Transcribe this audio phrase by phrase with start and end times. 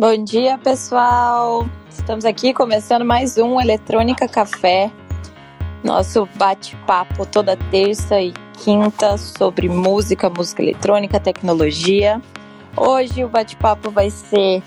[0.00, 1.68] Bom dia, pessoal.
[1.90, 4.92] Estamos aqui começando mais um Eletrônica Café.
[5.82, 8.32] Nosso bate-papo toda terça e
[8.62, 12.22] quinta sobre música, música eletrônica, tecnologia.
[12.76, 14.62] Hoje o bate-papo vai ser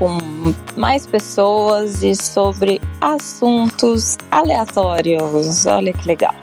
[0.00, 0.18] com
[0.76, 5.64] mais pessoas e sobre assuntos aleatórios.
[5.64, 6.34] Olha que legal.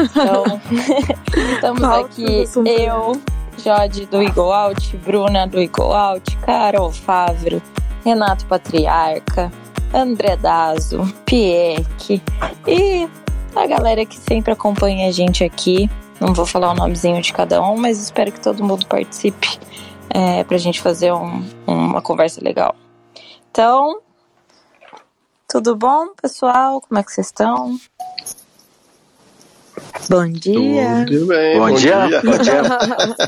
[0.00, 0.60] Então,
[1.54, 3.20] estamos aqui eu,
[3.60, 7.62] Jode do Eagle Out, Bruna do Eagle Out, Carol Favro,
[8.04, 9.52] Renato Patriarca,
[9.92, 12.22] André Dazo, Pieck
[12.66, 13.08] e
[13.54, 15.90] a galera que sempre acompanha a gente aqui.
[16.18, 19.58] Não vou falar o nomezinho de cada um, mas espero que todo mundo participe
[20.08, 22.74] é, para a gente fazer um, uma conversa legal.
[23.50, 24.00] Então,
[25.48, 26.80] tudo bom, pessoal?
[26.80, 27.78] Como é que vocês estão?
[30.08, 31.04] Bom dia.
[31.06, 31.58] Tudo bem.
[31.58, 32.06] Bom, bom dia.
[32.06, 32.22] dia.
[32.22, 32.62] Bom dia.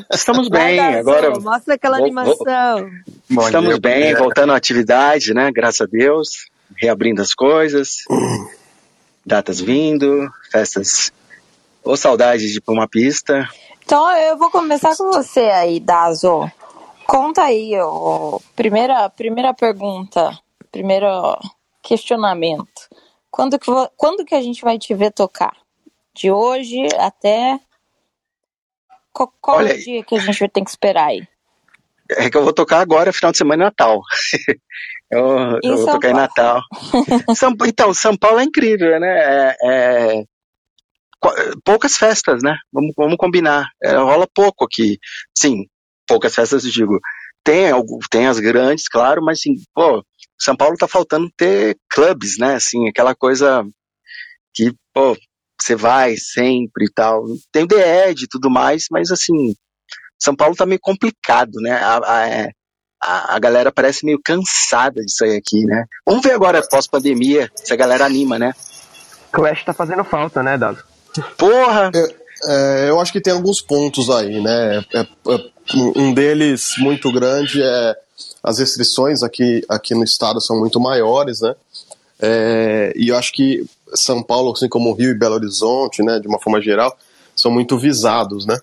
[0.13, 1.39] Estamos bem agora.
[1.39, 2.91] Mostra aquela vou, animação.
[3.31, 3.45] Vou...
[3.47, 5.51] Estamos dia, bem, voltando à atividade, né?
[5.53, 8.05] Graças a Deus, reabrindo as coisas,
[9.25, 11.13] datas vindo, festas.
[11.85, 13.49] Ou saudades de ir para uma pista.
[13.85, 16.51] Então eu vou começar com você aí, Dazo.
[17.07, 20.31] Conta aí, ó, primeira, primeira pergunta,
[20.71, 21.07] primeiro
[21.83, 22.89] questionamento.
[23.31, 25.62] Quando que, quando que a gente vai te ver tocar?
[26.15, 27.59] De hoje até.
[29.13, 31.27] Qual, qual Olha, é dia que a gente tem que esperar aí?
[32.11, 34.03] É que eu vou tocar agora, final de semana Natal.
[35.11, 36.17] eu, eu vou São tocar Paulo.
[36.17, 36.63] em Natal.
[37.37, 39.09] São, então, São Paulo é incrível, né?
[39.09, 40.25] É, é,
[41.65, 42.57] poucas festas, né?
[42.73, 43.69] Vamos, vamos combinar.
[43.83, 44.99] É, rola pouco aqui.
[45.37, 45.67] Sim,
[46.07, 46.99] poucas festas, eu digo.
[47.45, 47.71] Tem,
[48.11, 50.05] tem as grandes, claro, mas assim, pô,
[50.39, 52.55] São Paulo tá faltando ter clubes, né?
[52.55, 53.65] Assim, aquela coisa
[54.55, 55.17] que, pô,
[55.63, 57.25] você vai sempre e tal.
[57.53, 59.55] Tem o The Ed e tudo mais, mas assim,
[60.21, 61.73] São Paulo tá meio complicado, né?
[61.73, 62.51] A, a, é,
[63.01, 65.85] a, galera parece meio cansada disso aí aqui, né?
[66.07, 68.53] Vamos ver agora, pós-pandemia, se a galera anima, né?
[69.33, 70.83] Clash tá fazendo falta, né, Dado?
[71.37, 71.91] Porra!
[71.95, 74.85] É, é, eu acho que tem alguns pontos aí, né?
[74.95, 75.53] É, é,
[75.97, 77.97] um deles muito grande é
[78.43, 81.55] as restrições aqui, aqui no estado são muito maiores, né?
[82.23, 86.29] É, e eu acho que São Paulo, assim como Rio e Belo Horizonte, né, de
[86.29, 86.97] uma forma geral,
[87.35, 88.59] são muito visados, né?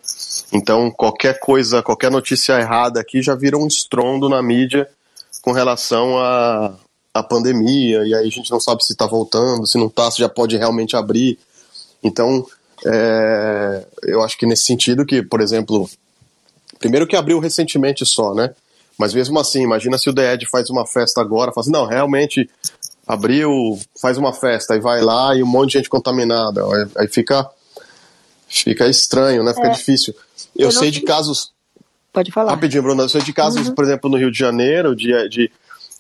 [0.54, 4.88] Então qualquer coisa, qualquer notícia errada aqui já vira um estrondo na mídia
[5.42, 6.74] com relação à
[7.14, 10.10] a, a pandemia, e aí a gente não sabe se está voltando, se não está,
[10.10, 11.38] se já pode realmente abrir.
[12.02, 12.46] Então,
[12.86, 15.90] é, eu acho que nesse sentido que, por exemplo,
[16.80, 18.54] primeiro que abriu recentemente só, né?
[18.98, 21.86] Mas mesmo assim, imagina se o The Ed faz uma festa agora, fala assim, não,
[21.86, 22.50] realmente
[23.10, 26.62] abriu, faz uma festa, e vai lá e um monte de gente contaminada.
[26.96, 27.50] Aí fica,
[28.48, 29.52] fica estranho, né?
[29.52, 29.72] Fica é.
[29.72, 30.14] difícil.
[30.56, 31.52] Eu, eu sei de casos.
[32.14, 32.52] Pode falar.
[32.52, 33.02] Rapidinho, Bruno.
[33.02, 33.74] Eu sei de casos, uhum.
[33.74, 35.52] por exemplo, no Rio de Janeiro, de, de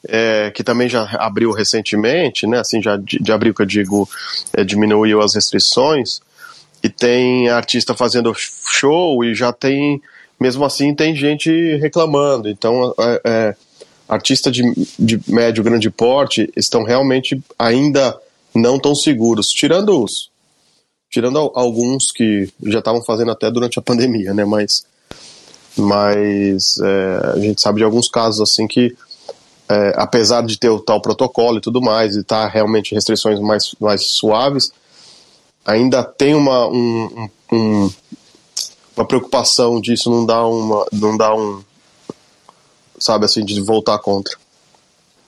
[0.07, 2.59] é, que também já abriu recentemente, né?
[2.59, 4.07] Assim, já de, de abril que eu digo,
[4.53, 6.21] é, diminuiu as restrições
[6.83, 9.99] e tem artista fazendo show e já tem,
[10.39, 12.47] mesmo assim, tem gente reclamando.
[12.47, 13.55] Então, é, é,
[14.09, 14.63] artistas de,
[14.97, 18.19] de médio, grande porte estão realmente ainda
[18.53, 20.31] não tão seguros, tirando os.
[21.11, 24.43] Tirando alguns que já estavam fazendo até durante a pandemia, né?
[24.43, 24.83] Mas,
[25.77, 28.95] mas é, a gente sabe de alguns casos assim que,
[29.69, 33.75] é, apesar de ter o tal protocolo e tudo mais, e tá realmente restrições mais,
[33.79, 34.71] mais suaves,
[35.63, 37.89] ainda tem uma, um, um,
[38.97, 41.63] uma preocupação disso não dá uma não dá um
[42.99, 44.37] sabe assim de voltar contra.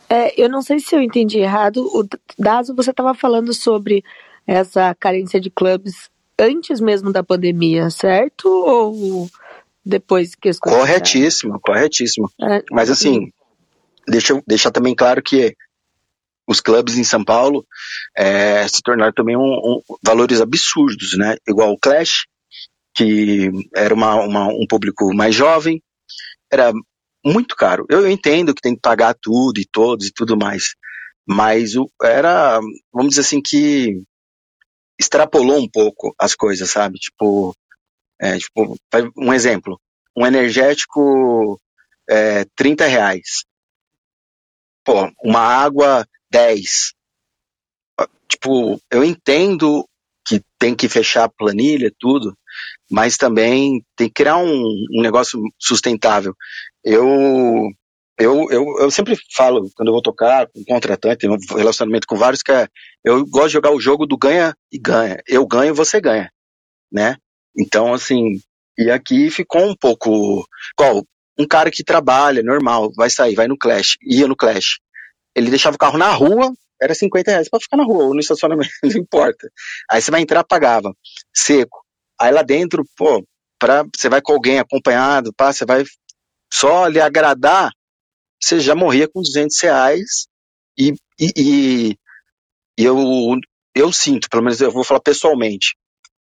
[0.10, 1.86] É, eu não sei se eu entendi errado.
[1.86, 2.06] O
[2.38, 4.04] Dazo você estava falando sobre
[4.46, 8.48] essa carência de clubes antes mesmo da pandemia certo?
[8.50, 9.30] Ou
[9.86, 12.30] depois que as coisas corretíssimo corretíssimo.
[12.42, 13.32] É, mas assim
[14.08, 15.56] deixa eu deixar também claro que
[16.48, 17.66] os clubes em São Paulo
[18.18, 21.38] é, se tornaram também um, um, valores absurdos, né?
[21.48, 22.26] Igual o Clash,
[22.94, 25.82] que era uma, uma, um público mais jovem,
[26.52, 26.74] era
[27.24, 27.86] muito caro.
[27.90, 30.76] Eu entendo que tem que pagar tudo e todos e tudo mais,
[31.28, 32.60] mas o, era,
[32.92, 34.02] vamos dizer assim, que
[35.00, 37.00] extrapolou um pouco as coisas, sabe?
[37.00, 37.56] Tipo,
[38.20, 38.78] é, tipo
[39.18, 39.80] um exemplo,
[40.16, 41.60] um energético
[42.10, 43.44] é, 30 reais.
[44.84, 46.94] Pô, uma água 10.
[48.30, 49.88] Tipo, eu entendo
[50.26, 52.36] que tem que fechar a planilha, tudo,
[52.92, 56.36] mas também tem que criar um, um negócio sustentável.
[56.84, 57.70] Eu,
[58.20, 62.06] eu, eu, eu sempre falo, quando eu vou tocar com um contratante, tenho um relacionamento
[62.06, 62.68] com vários, que é,
[63.04, 65.22] eu gosto de jogar o jogo do ganha e ganha.
[65.26, 66.30] Eu ganho, você ganha,
[66.92, 67.16] né?
[67.58, 68.40] Então, assim,
[68.78, 70.46] e aqui ficou um pouco,
[70.76, 71.04] qual,
[71.40, 74.80] um cara que trabalha, normal, vai sair, vai no Clash, ia no Clash.
[75.36, 76.52] Ele deixava o carro na rua,
[76.82, 79.50] era 50 reais pra ficar na rua ou no estacionamento, não importa.
[79.90, 80.94] Aí você vai entrar, pagava,
[81.34, 81.80] seco.
[82.22, 83.26] Aí lá dentro, pô,
[83.58, 85.84] pra, você vai com alguém acompanhado, pá, você vai
[86.54, 87.72] só lhe agradar,
[88.40, 90.28] você já morria com 200 reais
[90.78, 91.98] e, e,
[92.78, 92.96] e eu,
[93.74, 95.76] eu sinto, pelo menos eu vou falar pessoalmente,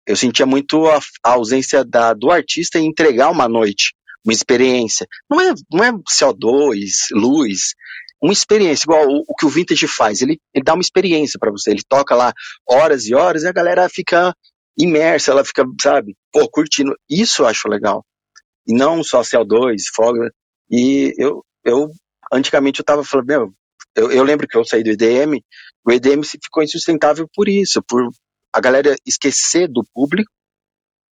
[0.07, 3.93] eu sentia muito a, a ausência da, do artista em entregar uma noite,
[4.25, 5.05] uma experiência.
[5.29, 7.75] Não é, não é CO2, luz,
[8.23, 10.23] uma experiência, igual o, o que o Vintage faz.
[10.23, 11.73] Ele, ele dá uma experiência para você.
[11.73, 12.33] Ele toca lá
[12.67, 14.33] horas e horas e a galera fica
[14.79, 16.95] imersa, ela fica, sabe, pô, curtindo.
[17.09, 18.05] Isso eu acho legal.
[18.67, 20.31] E não só CO2, folga.
[20.71, 21.91] E eu, eu
[22.33, 23.55] antigamente eu tava falando, meu,
[23.97, 25.41] eu, eu lembro que eu saí do EDM,
[25.85, 28.09] o EDM ficou insustentável por isso, por
[28.53, 30.31] a galera esquecer do público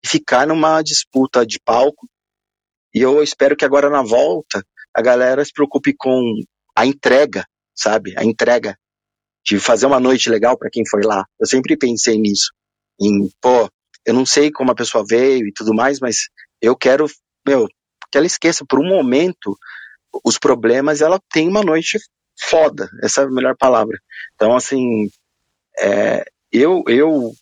[0.04, 2.08] e ficar numa disputa de palco.
[2.94, 4.64] E eu espero que agora na volta
[4.94, 6.34] a galera se preocupe com
[6.76, 8.14] a entrega, sabe?
[8.16, 8.76] A entrega
[9.44, 11.24] de fazer uma noite legal para quem foi lá.
[11.38, 12.50] Eu sempre pensei nisso.
[13.00, 13.68] Em, pô,
[14.04, 16.28] eu não sei como a pessoa veio e tudo mais, mas
[16.60, 17.06] eu quero,
[17.46, 17.66] meu,
[18.10, 19.56] que ela esqueça por um momento
[20.24, 21.98] os problemas, ela tem uma noite
[22.38, 23.98] foda, essa é a melhor palavra.
[24.34, 25.08] Então, assim,
[25.78, 27.32] é, eu, eu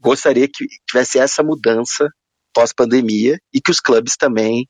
[0.00, 2.08] gostaria que tivesse essa mudança
[2.52, 4.66] pós-pandemia e que os clubes também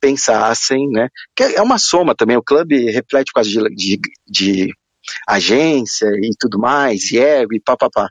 [0.00, 1.08] pensassem, né?
[1.36, 4.72] Que é uma soma também, o clube reflete causa de, de,
[5.26, 8.08] agência e tudo mais, e ego e papapá.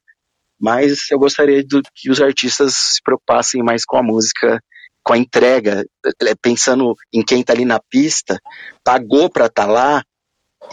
[0.59, 4.61] Mas eu gostaria do, que os artistas se preocupassem mais com a música,
[5.03, 5.85] com a entrega,
[6.23, 8.39] é, pensando em quem está ali na pista,
[8.83, 10.03] pagou para estar tá lá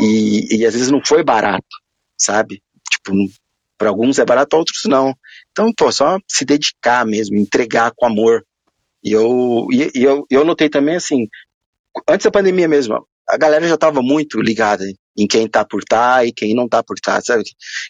[0.00, 1.66] e, e às vezes não foi barato,
[2.19, 2.62] sabe?
[2.90, 3.12] Tipo,
[3.76, 5.14] para alguns é barato, outros não.
[5.52, 8.44] Então, pô, só se dedicar mesmo, entregar com amor.
[9.02, 11.28] E eu, e, e eu, eu notei também, assim,
[12.08, 14.84] antes da pandemia mesmo, a galera já estava muito ligada
[15.16, 17.44] em quem tá por tá e quem não tá por tá, sabe?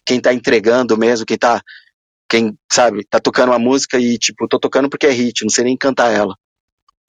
[0.05, 1.61] Quem tá entregando mesmo, quem tá,
[2.29, 5.65] quem, sabe, tá tocando uma música e, tipo, tô tocando porque é hit, não sei
[5.65, 6.35] nem cantar ela.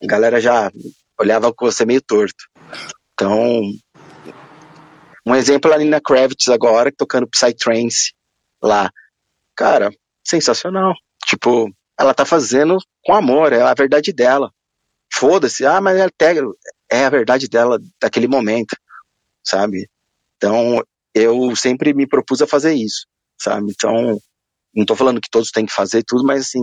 [0.02, 0.70] A galera já
[1.18, 2.44] olhava com você meio torto.
[3.14, 3.62] Então,
[5.26, 8.12] um exemplo ali na Kravitz agora, tocando Psytrance
[8.62, 8.90] lá.
[9.56, 9.90] Cara,
[10.24, 10.94] sensacional.
[11.26, 14.52] Tipo, ela tá fazendo com amor, é a verdade dela.
[15.12, 16.08] Foda-se, ah, mas é,
[16.90, 18.76] é a verdade dela daquele momento,
[19.42, 19.88] sabe?
[20.36, 20.82] Então,
[21.14, 23.06] eu sempre me propus a fazer isso,
[23.40, 23.70] sabe?
[23.70, 24.18] Então,
[24.76, 26.61] não tô falando que todos têm que fazer tudo, mas assim,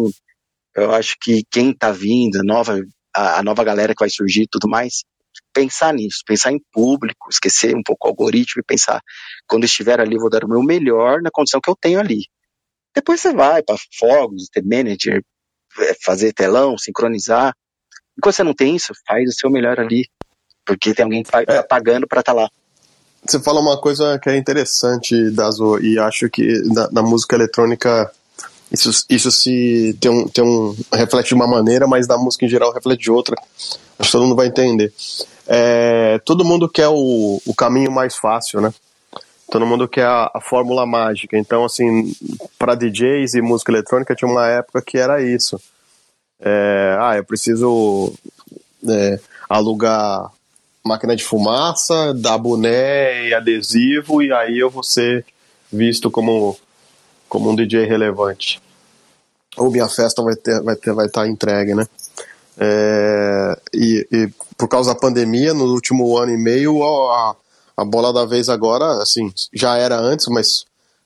[0.75, 2.79] eu acho que quem tá vindo, a nova,
[3.13, 5.03] a, a nova galera que vai surgir e tudo mais,
[5.53, 9.01] pensar nisso, pensar em público, esquecer um pouco o algoritmo e pensar,
[9.47, 12.25] quando estiver ali, vou dar o meu melhor na condição que eu tenho ali.
[12.95, 15.23] Depois você vai para fogos, ter manager,
[15.79, 17.55] é, fazer telão, sincronizar.
[18.17, 20.05] Enquanto você não tem isso, faz o seu melhor ali.
[20.65, 21.63] Porque tem alguém é.
[21.63, 22.49] pagando para estar tá lá.
[23.25, 28.11] Você fala uma coisa que é interessante, Dazo, e acho que na, na, música eletrônica
[28.71, 32.49] isso, isso se tem um, tem um reflete de uma maneira, mas na música em
[32.49, 33.35] geral reflete de outra.
[33.97, 34.91] Acho que todo mundo vai entender.
[35.47, 38.73] É, todo mundo quer o, o caminho mais fácil, né?
[39.49, 41.37] Todo mundo quer a, a fórmula mágica.
[41.37, 42.13] Então, assim,
[42.57, 45.61] para DJs e música eletrônica tinha uma época que era isso.
[46.41, 48.11] É, ah, eu preciso
[48.89, 50.31] é, alugar
[50.85, 55.25] máquina de fumaça, dar boné e adesivo, e aí eu vou ser
[55.71, 56.57] visto como,
[57.29, 58.61] como um DJ relevante.
[59.57, 61.87] Ou minha festa vai ter, vai ter, vai estar tá entregue, né?
[62.57, 67.35] É, e, e, por causa da pandemia, no último ano e meio, a,
[67.77, 70.65] a bola da vez agora, assim, já era antes, mas,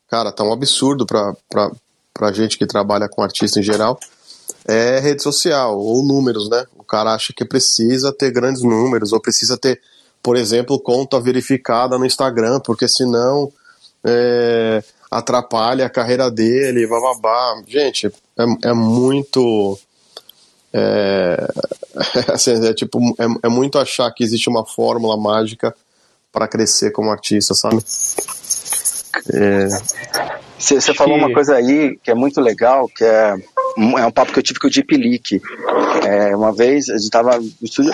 [0.10, 1.72] cara, tá um absurdo pra, pra,
[2.14, 4.00] pra gente que trabalha com artista em geral.
[4.68, 6.66] É rede social, ou números, né?
[6.88, 9.82] O cara acha que precisa ter grandes números, ou precisa ter,
[10.24, 13.52] por exemplo, conta verificada no Instagram, porque senão
[14.06, 17.62] é, atrapalha a carreira dele, bababá.
[17.68, 19.78] Gente, é, é muito.
[20.72, 21.46] É,
[22.32, 25.76] assim, é tipo, é, é muito achar que existe uma fórmula mágica
[26.32, 27.84] para crescer como artista, sabe?
[30.58, 30.94] Você é...
[30.96, 33.36] falou uma coisa aí que é muito legal, que é,
[33.98, 35.42] é um papo que eu tive com o Deep Leak.
[36.06, 37.94] É, uma vez, a gente estava no estúdio,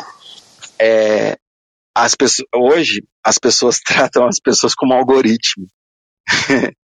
[0.79, 1.37] é,
[1.95, 5.67] as pessoas, hoje as pessoas tratam as pessoas como algoritmo.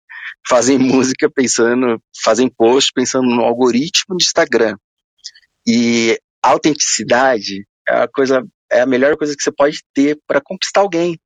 [0.48, 4.76] fazem música pensando, fazem post pensando no algoritmo de Instagram.
[5.68, 10.82] E autenticidade é a coisa, é a melhor coisa que você pode ter para conquistar
[10.82, 11.20] alguém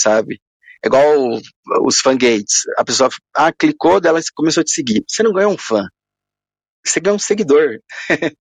[0.00, 0.40] sabe?
[0.82, 1.38] É igual
[1.84, 2.62] os fangates.
[2.76, 5.04] A pessoa ah, clicou dela começou a te seguir.
[5.06, 5.86] Você não ganha um fã.
[6.84, 7.78] Você ganha um seguidor.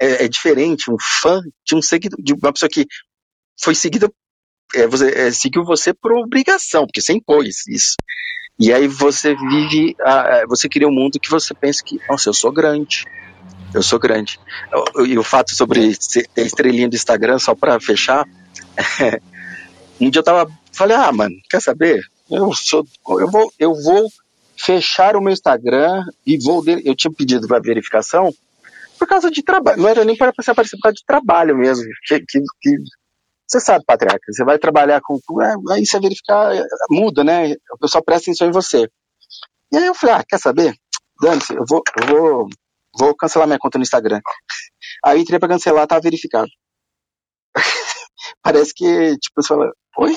[0.00, 2.86] é, é, diferente um fã de um seguidor, de uma pessoa que
[3.60, 4.12] foi seguido,
[4.74, 7.96] é, você, é, seguiu você por obrigação, porque você impôs isso.
[8.58, 12.34] E aí você vive, a, você cria um mundo que você pensa que, nossa, eu
[12.34, 13.04] sou grande.
[13.74, 14.38] Eu sou grande.
[15.06, 18.26] E o fato sobre ter estrelinha do Instagram, só para fechar,
[20.00, 22.02] um dia eu tava, falei, ah, mano, quer saber?
[22.30, 22.86] Eu sou,
[23.18, 24.10] eu vou, eu vou
[24.64, 28.32] fechar o meu Instagram e vou, eu tinha pedido para verificação
[28.98, 32.20] por causa de trabalho, não era nem para aparecer por causa de trabalho mesmo, que,
[32.20, 32.76] que, que
[33.52, 35.18] você sabe, patriarca, você vai trabalhar com.
[35.42, 37.52] É, aí você verificar, é, muda, né?
[37.72, 38.88] O pessoal presta atenção em você.
[39.70, 40.74] E aí eu falei, ah, quer saber?
[41.20, 42.48] Dane-se, eu vou, eu vou,
[42.98, 44.20] vou cancelar minha conta no Instagram.
[45.04, 46.48] Aí entrei pra cancelar, tá verificado.
[48.42, 50.16] Parece que, tipo, você fala, oi?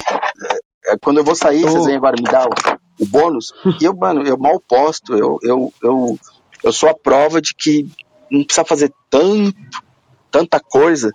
[0.85, 1.71] É, quando eu vou sair, oh.
[1.71, 2.47] vocês vêm agora me dar
[2.99, 3.53] o, bônus.
[3.79, 6.19] E eu, mano, eu mal posto, eu, eu, eu,
[6.63, 7.87] eu sou a prova de que
[8.29, 9.55] não precisa fazer tanto,
[10.31, 11.11] tanta coisa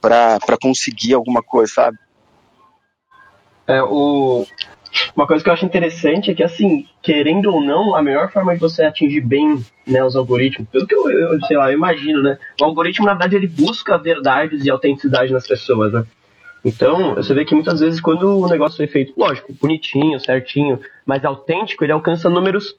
[0.00, 1.98] para conseguir alguma coisa, sabe?
[3.66, 4.46] É, o...
[5.16, 8.54] Uma coisa que eu acho interessante é que, assim, querendo ou não, a melhor forma
[8.54, 12.22] de você atingir bem né, os algoritmos, pelo que eu, eu, sei lá, eu imagino,
[12.22, 12.38] né?
[12.60, 16.04] O algoritmo, na verdade, ele busca verdades e autenticidade nas pessoas, né?
[16.64, 21.24] Então, você vê que muitas vezes quando o negócio é feito, lógico, bonitinho, certinho, mas
[21.24, 22.74] autêntico, ele alcança números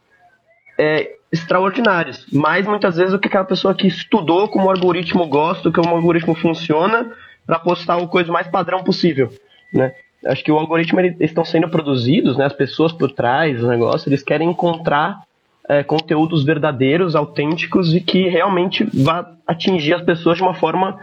[0.77, 2.25] é, extraordinários.
[2.31, 5.95] Mais muitas vezes do que aquela pessoa que estudou como o algoritmo gosta, como o
[5.95, 7.11] algoritmo funciona,
[7.45, 9.29] para postar o coisa mais padrão possível,
[9.71, 9.93] né?
[10.25, 12.45] Acho que o algoritmo eles estão sendo produzidos, né?
[12.45, 15.21] As pessoas por trás do negócio, eles querem encontrar
[15.69, 20.99] é, conteúdos verdadeiros, autênticos e que realmente vá atingir as pessoas de uma forma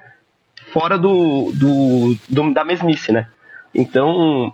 [0.73, 3.29] fora do, do, do da mesmice, né?
[3.75, 4.53] Então,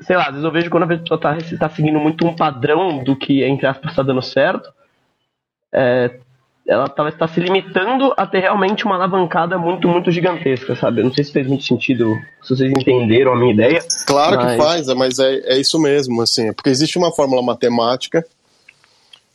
[0.00, 3.02] sei lá, às vezes eu vejo quando a pessoa está tá seguindo muito um padrão
[3.02, 4.72] do que, entre aspas, está dando certo,
[5.72, 6.18] é,
[6.66, 11.00] ela talvez está se limitando a ter realmente uma alavancada muito, muito gigantesca, sabe?
[11.00, 13.80] Eu não sei se fez muito sentido, se vocês entenderam a minha ideia.
[14.06, 14.52] Claro mas...
[14.52, 18.24] que faz, é, mas é, é isso mesmo, assim, porque existe uma fórmula matemática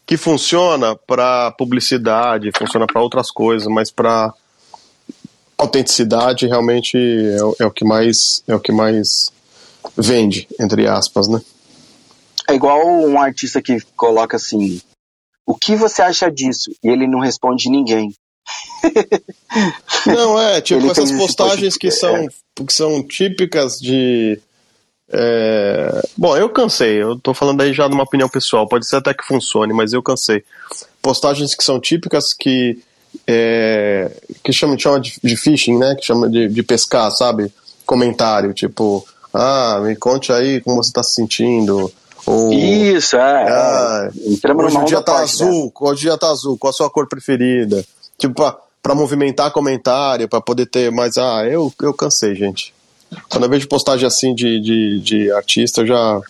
[0.06, 4.34] que funciona para publicidade, funciona para outras coisas, mas para
[5.58, 9.32] autenticidade realmente é, é, o que mais é o que mais
[9.98, 11.42] vende, entre aspas, né?
[12.48, 14.80] É igual um artista que coloca assim:
[15.46, 16.72] o que você acha disso?
[16.84, 18.14] E ele não responde ninguém.
[20.06, 22.28] não, é, tipo ele essas postagens que são, é.
[22.66, 24.40] que são típicas de.
[25.10, 26.02] É...
[26.18, 29.14] Bom, eu cansei, eu tô falando aí já de uma opinião pessoal, pode ser até
[29.14, 30.44] que funcione, mas eu cansei.
[31.02, 32.80] Postagens que são típicas que.
[33.26, 34.12] É...
[34.44, 35.96] que chama, chama de, de phishing, né?
[35.96, 37.52] Que chama de, de pescar, sabe?
[37.86, 41.92] Comentário, tipo ah, me conte aí como você está se sentindo.
[42.26, 43.50] Ou, Isso, é.
[43.50, 45.72] Ah, hoje o dia tá parte, azul, né?
[45.80, 47.86] hoje o dia tá azul, qual a sua cor preferida?
[48.18, 51.18] Tipo, pra, pra movimentar comentário, para poder ter mais.
[51.18, 52.74] Ah, eu, eu cansei, gente.
[53.30, 56.22] Quando eu vejo postagem assim de, de, de artista, eu já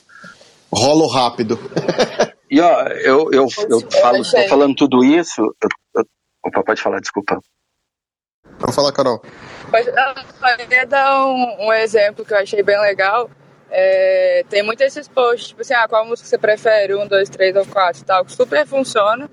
[0.71, 1.57] rolo rápido.
[2.51, 5.41] e ó, eu, eu, eu falo, tô falando tudo isso.
[5.41, 6.05] Eu, eu,
[6.47, 7.39] opa, pode falar, desculpa.
[8.59, 9.21] Vamos falar, Carol.
[9.73, 13.29] Eu queria dar um, um, exemplo que eu achei bem legal.
[13.69, 16.95] É, tem muitos esses posts, tipo assim, ah, qual música você prefere?
[16.95, 19.29] Um, dois, três ou quatro tal, que super funciona.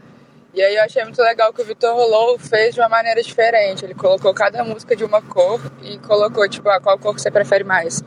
[0.53, 3.85] E aí eu achei muito legal que o Vitor Rolou fez de uma maneira diferente.
[3.85, 7.31] Ele colocou cada música de uma cor e colocou, tipo, ah, qual cor que você
[7.31, 8.03] prefere mais?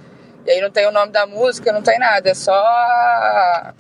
[0.46, 2.54] E aí não tem o nome da música, não tem nada, é só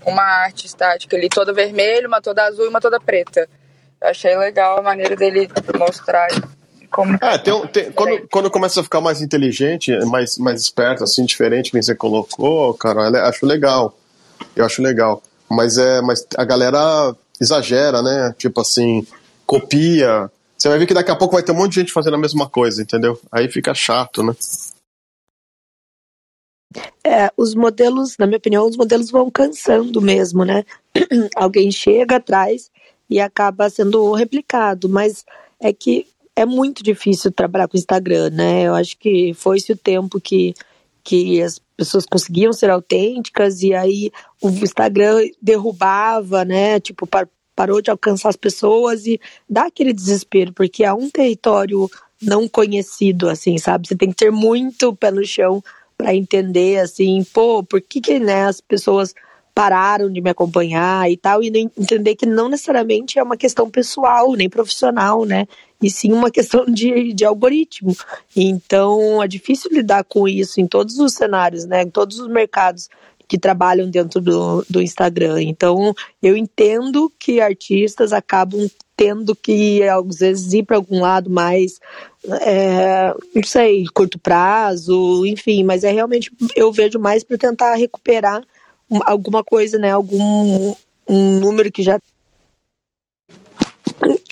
[0.05, 3.47] uma arte estática ali, toda vermelha, uma toda azul e uma toda preta.
[4.01, 6.27] Eu achei legal a maneira dele mostrar
[6.89, 7.17] como...
[7.21, 11.71] É, tem, tem, quando, quando começa a ficar mais inteligente, mais, mais esperto, assim, diferente
[11.71, 13.97] que você colocou, cara, acho legal.
[14.55, 15.21] Eu acho legal.
[15.49, 18.33] Mas é, mas a galera exagera, né?
[18.37, 19.05] Tipo assim,
[19.45, 20.29] copia.
[20.57, 22.19] Você vai ver que daqui a pouco vai ter um monte de gente fazendo a
[22.19, 23.19] mesma coisa, entendeu?
[23.31, 24.35] Aí fica chato, né?
[27.03, 30.65] É, os modelos, na minha opinião, os modelos vão cansando mesmo, né?
[31.35, 32.69] Alguém chega atrás
[33.09, 35.25] e acaba sendo replicado, mas
[35.59, 38.63] é que é muito difícil trabalhar com Instagram, né?
[38.63, 40.53] Eu acho que foi esse o tempo que,
[41.03, 44.11] que as pessoas conseguiam ser autênticas e aí
[44.41, 46.79] o Instagram derrubava, né?
[46.79, 51.89] Tipo, par, parou de alcançar as pessoas e dá aquele desespero, porque é um território
[52.21, 53.87] não conhecido, assim, sabe?
[53.87, 55.63] Você tem que ter muito pé no chão
[55.97, 59.15] para entender, assim, pô, por que, que né, as pessoas
[59.57, 64.33] pararam de me acompanhar e tal, e entender que não necessariamente é uma questão pessoal,
[64.33, 65.47] nem profissional, né?
[65.81, 67.97] E sim uma questão de, de algoritmo.
[68.35, 71.81] Então é difícil lidar com isso em todos os cenários, né?
[71.81, 72.87] Em todos os mercados
[73.27, 75.41] que trabalham dentro do, do Instagram.
[75.41, 81.79] Então eu entendo que artistas acabam tendo que, às vezes, ir para algum lado mais,
[82.41, 88.43] é, não sei, curto prazo, enfim, mas é realmente, eu vejo mais para tentar recuperar
[89.05, 90.75] alguma coisa, né, algum
[91.07, 91.99] um número que já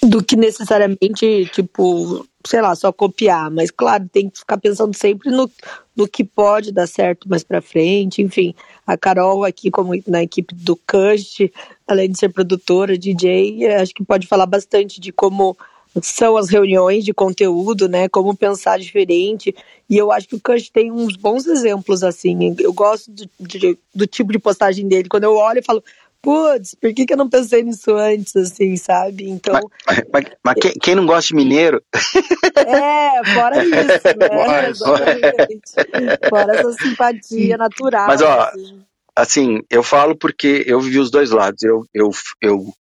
[0.03, 3.49] do que necessariamente, tipo, sei lá, só copiar.
[3.49, 5.49] Mas, claro, tem que ficar pensando sempre no,
[5.95, 8.21] no que pode dar certo mais para frente.
[8.21, 8.53] Enfim,
[8.85, 11.49] a Carol aqui, como na equipe do Cush,
[11.87, 15.57] além de ser produtora, DJ, acho que pode falar bastante de como
[16.01, 18.09] são as reuniões de conteúdo, né?
[18.09, 19.55] Como pensar diferente.
[19.89, 22.55] E eu acho que o Cush tem uns bons exemplos, assim.
[22.59, 23.29] Eu gosto do,
[23.93, 25.09] do tipo de postagem dele.
[25.09, 25.83] Quando eu olho, eu falo,
[26.25, 29.29] putz, por que, que eu não pensei nisso antes, assim, sabe?
[29.29, 29.69] Então.
[29.85, 31.83] Mas, mas, mas quem, quem, não gosta de mineiro?
[31.93, 34.69] É, fora isso, né?
[34.69, 36.29] Exatamente.
[36.29, 38.07] Fora essa simpatia natural.
[38.07, 38.83] Mas, ó, assim.
[39.15, 39.61] assim.
[39.69, 41.61] eu falo porque eu vivi os dois lados.
[41.61, 42.09] Eu, eu,
[42.41, 42.73] eu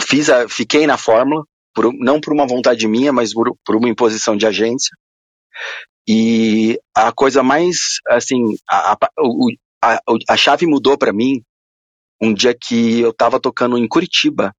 [0.00, 3.88] fiz a, fiquei na fórmula, por, não por uma vontade minha, mas por, por uma
[3.88, 4.96] imposição de agência.
[6.08, 8.98] E a coisa mais, assim, a, a,
[9.84, 11.42] a, a chave mudou para mim
[12.20, 14.54] um dia que eu tava tocando em Curitiba.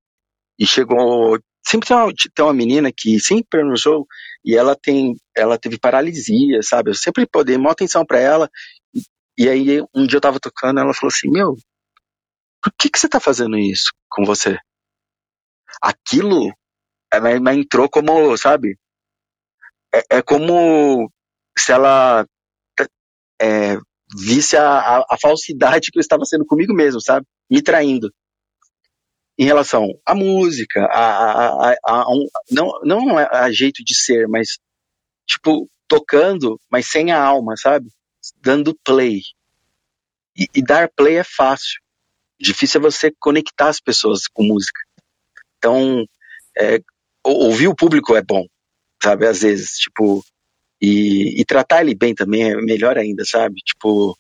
[0.60, 4.06] E chegou sempre tem uma, tem uma menina que sempre no show
[4.44, 6.92] e ela tem ela teve paralisia sabe?
[6.92, 8.50] Eu sempre dei maior atenção para ela.
[8.94, 9.02] E,
[9.38, 11.56] e, aí um dia eu tava tocando ela falou assim meu
[12.62, 14.58] por que que você tá fazendo isso com você?
[15.82, 16.54] Aquilo
[17.14, 18.78] ela, ela entrou como sabe
[19.94, 21.12] é, é como
[21.58, 22.26] se ela
[23.42, 23.78] é,
[24.18, 28.12] visse a, a, a falsidade que eu estava sendo comigo mesmo sabe me traindo
[29.38, 34.60] em relação à música, a, a, a, um, não, não a jeito de ser, mas
[35.26, 37.90] tipo tocando, mas sem a alma, sabe?
[38.42, 39.22] Dando play.
[40.38, 41.80] E, e, dar play é fácil.
[42.40, 44.80] Difícil é você conectar as pessoas com música.
[45.58, 46.06] Então,
[46.58, 46.80] é,
[47.24, 48.46] ouvir o público é bom,
[49.02, 49.28] sabe?
[49.28, 50.24] Às vezes, tipo,
[50.82, 53.56] e, e tratar ele bem também é melhor ainda, sabe?
[53.66, 54.18] Tipo,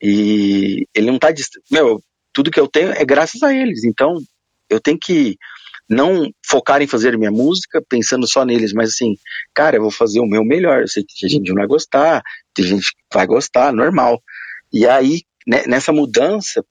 [0.00, 1.52] e ele não tá dist...
[1.70, 2.00] meu
[2.32, 3.84] tudo que eu tenho é graças a eles.
[3.84, 4.18] Então,
[4.68, 5.36] eu tenho que
[5.88, 9.16] não focar em fazer minha música pensando só neles, mas assim,
[9.54, 10.80] cara, eu vou fazer o meu melhor.
[10.80, 12.22] Eu sei que a gente não vai gostar,
[12.54, 14.22] tem gente que vai gostar, normal.
[14.72, 16.64] E aí, né, nessa mudança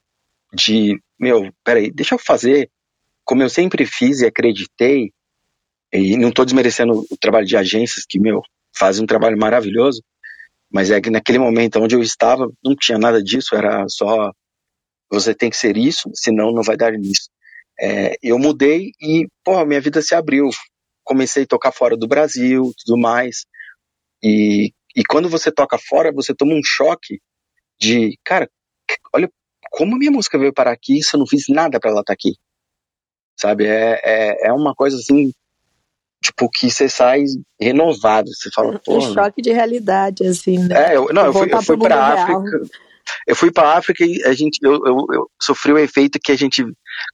[0.53, 2.69] de, meu, peraí, deixa eu fazer
[3.23, 5.11] como eu sempre fiz e acreditei,
[5.93, 8.41] e não estou desmerecendo o trabalho de agências que, meu,
[8.75, 10.01] fazem um trabalho maravilhoso,
[10.71, 14.31] mas é que naquele momento onde eu estava, não tinha nada disso, era só
[15.11, 17.29] você tem que ser isso, senão não vai dar nisso.
[17.79, 20.49] É, eu mudei e, pô, minha vida se abriu.
[21.03, 23.45] Comecei a tocar fora do Brasil, tudo mais.
[24.23, 27.19] E, e quando você toca fora, você toma um choque
[27.79, 28.49] de, cara,
[29.13, 29.29] olha
[29.71, 32.13] como minha música veio parar aqui se eu não fiz nada para ela estar tá
[32.13, 32.35] aqui.
[33.37, 33.65] Sabe?
[33.65, 35.31] É, é, é uma coisa assim,
[36.21, 37.23] tipo, que você sai
[37.59, 38.29] renovado.
[38.33, 38.97] Você fala, pô.
[38.97, 40.91] Um choque de realidade, assim, né?
[40.91, 42.39] É, eu, não, eu fui, eu fui pra África.
[42.39, 42.61] Real.
[43.27, 46.35] Eu fui para África e a gente, eu, eu, eu, sofri o efeito que a
[46.35, 46.63] gente,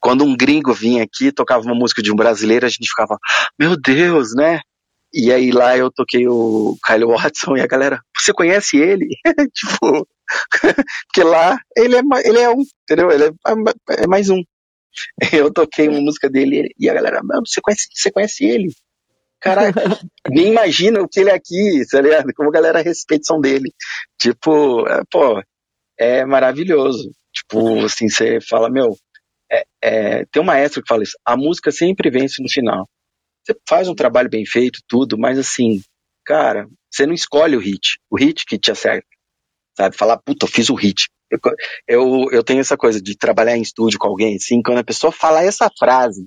[0.02, 3.18] quando um gringo vinha aqui, tocava uma música de um brasileiro, a gente ficava,
[3.58, 4.60] meu Deus, né?
[5.14, 9.08] E aí lá eu toquei o Kyle Watson e a galera, você conhece ele?
[9.54, 10.08] tipo,
[11.08, 13.10] porque lá ele é, ele é um, entendeu?
[13.10, 14.44] Ele é, é mais um.
[15.32, 18.74] Eu toquei uma música dele e a galera, você conhece, você conhece ele?
[19.40, 19.74] Caralho,
[20.30, 22.34] nem imagina o que ele é aqui, tá ligado?
[22.36, 23.72] Como a galera respeita o som dele.
[24.20, 25.42] Tipo, é, pô,
[25.98, 27.12] é maravilhoso.
[27.34, 28.96] Tipo, assim, você fala, meu,
[29.52, 32.88] é, é, tem um maestro que fala isso, a música sempre vence no final.
[33.46, 35.82] Você faz um trabalho bem feito, tudo, mas assim,
[36.26, 39.08] cara, você não escolhe o hit, o hit que te acerta,
[39.78, 39.96] sabe?
[39.96, 41.08] Falar, puta, eu fiz o hit.
[41.30, 41.40] Eu,
[41.88, 45.12] eu, eu tenho essa coisa de trabalhar em estúdio com alguém, assim, quando a pessoa
[45.12, 46.26] fala essa frase,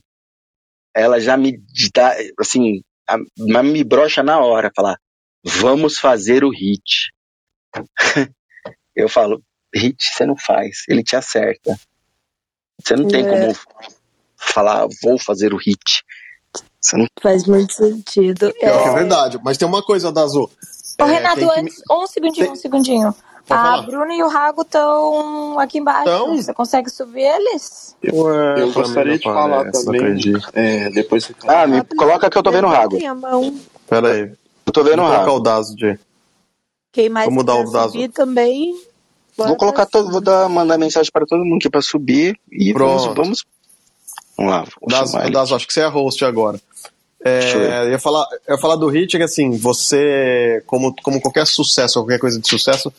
[0.95, 1.59] ela já me
[1.95, 2.83] dá, assim,
[3.15, 4.99] a, me brocha na hora, falar,
[5.45, 7.13] vamos fazer o hit.
[8.95, 9.43] eu falo,
[9.75, 11.79] hit você não faz, ele te acerta.
[12.83, 13.31] Você não tem é.
[13.31, 13.57] como
[14.37, 16.03] falar, vou fazer o hit.
[16.81, 17.07] Você não...
[17.21, 18.53] Faz muito sentido.
[18.57, 20.51] É, é verdade, mas tem uma coisa da Azul.
[20.99, 21.97] Ô, é, Renato, antes, me...
[21.97, 22.53] um segundinho, tem...
[22.53, 23.15] um segundinho.
[23.51, 26.03] A Bruna e o Rago estão aqui embaixo.
[26.09, 26.37] Então...
[26.37, 27.97] Você consegue subir eles?
[28.03, 30.19] Eu, eu gostaria de falar também.
[30.55, 32.97] É, depois você Ah, me coloca que eu tô vendo o Rago.
[33.89, 34.33] Pera aí.
[34.67, 35.17] Eu tô vendo o Rago.
[35.17, 35.99] Vou colocar o Dazo, de.
[36.93, 38.09] Quem mais Vamos dar o Dazo.
[38.09, 38.75] também
[39.37, 43.15] Vou colocar todo, vou dar, mandar mensagem para todo mundo aqui para subir e Pronto.
[43.15, 43.45] vamos, vamos.
[44.37, 44.65] Vamos lá.
[44.89, 46.61] Das, das, acho que você é host agora.
[47.23, 51.47] É, eu ia falar, eu ia falar do Hit que assim, você, como, como qualquer
[51.47, 52.93] sucesso, qualquer coisa de sucesso,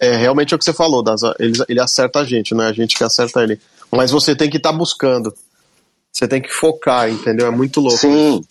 [0.00, 2.68] é, é realmente o que você falou, das, ele, ele acerta a gente, não é
[2.68, 3.58] a gente que acerta ele.
[3.90, 5.34] Mas você tem que estar tá buscando.
[6.12, 7.46] você tem que focar, entendeu?
[7.46, 7.96] É muito louco.
[7.96, 8.44] Sim.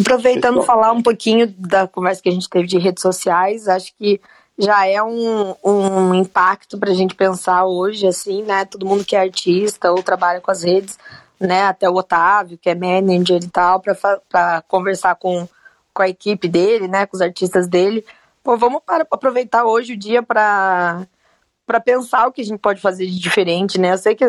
[0.00, 4.20] Aproveitando falar um pouquinho da conversa que a gente teve de redes sociais, acho que
[4.58, 8.64] já é um, um impacto para a gente pensar hoje, assim, né?
[8.64, 10.98] Todo mundo que é artista ou trabalha com as redes,
[11.40, 11.64] né?
[11.64, 15.48] Até o Otávio, que é manager e tal, para conversar com,
[15.92, 17.06] com a equipe dele, né?
[17.06, 18.04] Com os artistas dele.
[18.42, 21.06] Pô, vamos para, aproveitar hoje o dia para
[21.66, 23.94] para pensar o que a gente pode fazer de diferente, né?
[23.94, 24.24] Eu sei que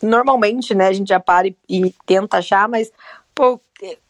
[0.00, 2.92] normalmente, né, a gente já para e, e tenta achar, mas
[3.34, 3.60] pô,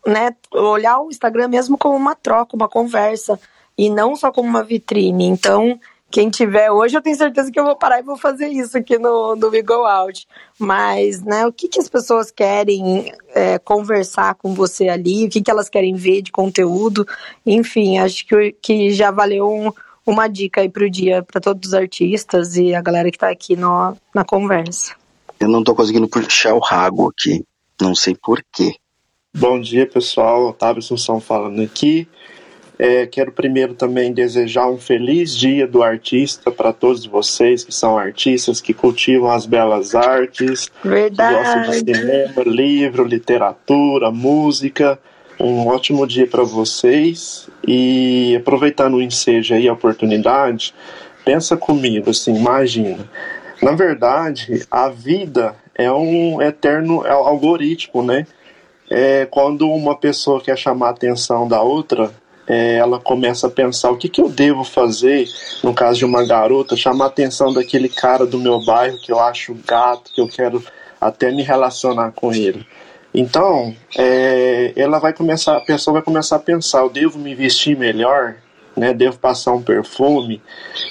[0.06, 3.40] né, olhar o Instagram mesmo como uma troca, uma conversa
[3.76, 5.24] e não só como uma vitrine.
[5.24, 5.78] Então,
[6.12, 8.98] quem tiver hoje, eu tenho certeza que eu vou parar e vou fazer isso aqui
[8.98, 10.28] no, no We Go Out.
[10.58, 15.40] Mas, né, o que, que as pessoas querem é, conversar com você ali, o que,
[15.40, 17.06] que elas querem ver de conteúdo,
[17.46, 19.72] enfim, acho que, que já valeu um,
[20.06, 23.30] uma dica aí para o dia para todos os artistas e a galera que está
[23.30, 24.94] aqui no, na conversa.
[25.40, 27.42] Eu não estou conseguindo puxar o rago aqui,
[27.80, 28.74] não sei porquê.
[29.34, 30.48] Bom dia, pessoal.
[30.48, 32.06] Otávio Assunção falando aqui.
[32.84, 37.96] É, quero primeiro também desejar um feliz dia do artista para todos vocês que são
[37.96, 41.36] artistas, que cultivam as belas artes, Verdade.
[41.36, 44.98] gostam de cinema, livro, literatura, música.
[45.38, 50.74] Um ótimo dia para vocês e aproveitando o ensejo aí, a oportunidade,
[51.24, 53.08] pensa comigo, assim, imagina.
[53.62, 58.26] Na verdade, a vida é um eterno algoritmo, né?
[58.90, 62.10] É quando uma pessoa quer chamar a atenção da outra,
[62.52, 65.26] é, ela começa a pensar o que, que eu devo fazer,
[65.64, 69.18] no caso de uma garota, chamar a atenção daquele cara do meu bairro que eu
[69.18, 70.62] acho gato, que eu quero
[71.00, 72.66] até me relacionar com ele.
[73.14, 77.74] Então, é, ela vai começar, a pessoa vai começar a pensar, eu devo me vestir
[77.74, 78.36] melhor,
[78.76, 78.92] né?
[78.92, 80.42] Devo passar um perfume.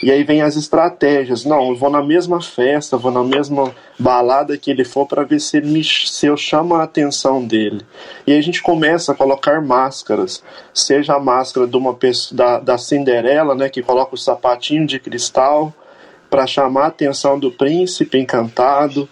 [0.03, 1.45] E aí vem as estratégias.
[1.45, 5.39] Não, eu vou na mesma festa, vou na mesma balada que ele for para ver
[5.39, 7.81] se, ele me, se eu chamo a atenção dele.
[8.25, 12.59] E aí a gente começa a colocar máscaras, seja a máscara de uma pessoa da,
[12.59, 15.73] da Cinderela, né, que coloca o sapatinho de cristal
[16.29, 19.07] para chamar a atenção do príncipe encantado.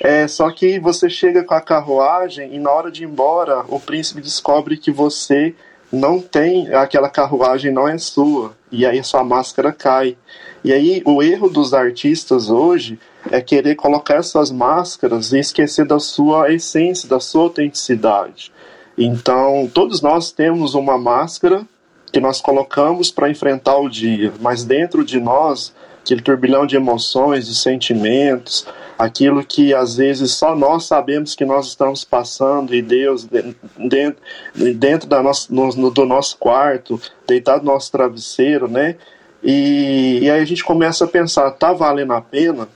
[0.00, 3.78] É, só que você chega com a carruagem e na hora de ir embora, o
[3.78, 5.54] príncipe descobre que você
[5.92, 10.16] não tem, aquela carruagem não é sua, e aí sua máscara cai.
[10.64, 12.98] E aí o erro dos artistas hoje
[13.30, 18.50] é querer colocar essas máscaras e esquecer da sua essência, da sua autenticidade.
[18.96, 21.66] Então, todos nós temos uma máscara
[22.12, 27.46] que nós colocamos para enfrentar o dia, mas dentro de nós, aquele turbilhão de emoções,
[27.46, 28.66] de sentimentos,
[29.02, 33.26] aquilo que às vezes só nós sabemos que nós estamos passando e Deus
[33.76, 34.22] dentro,
[34.76, 38.96] dentro da nossa, no, do nosso quarto, deitado no nosso travesseiro, né?
[39.42, 42.68] E, e aí a gente começa a pensar, tá valendo a pena?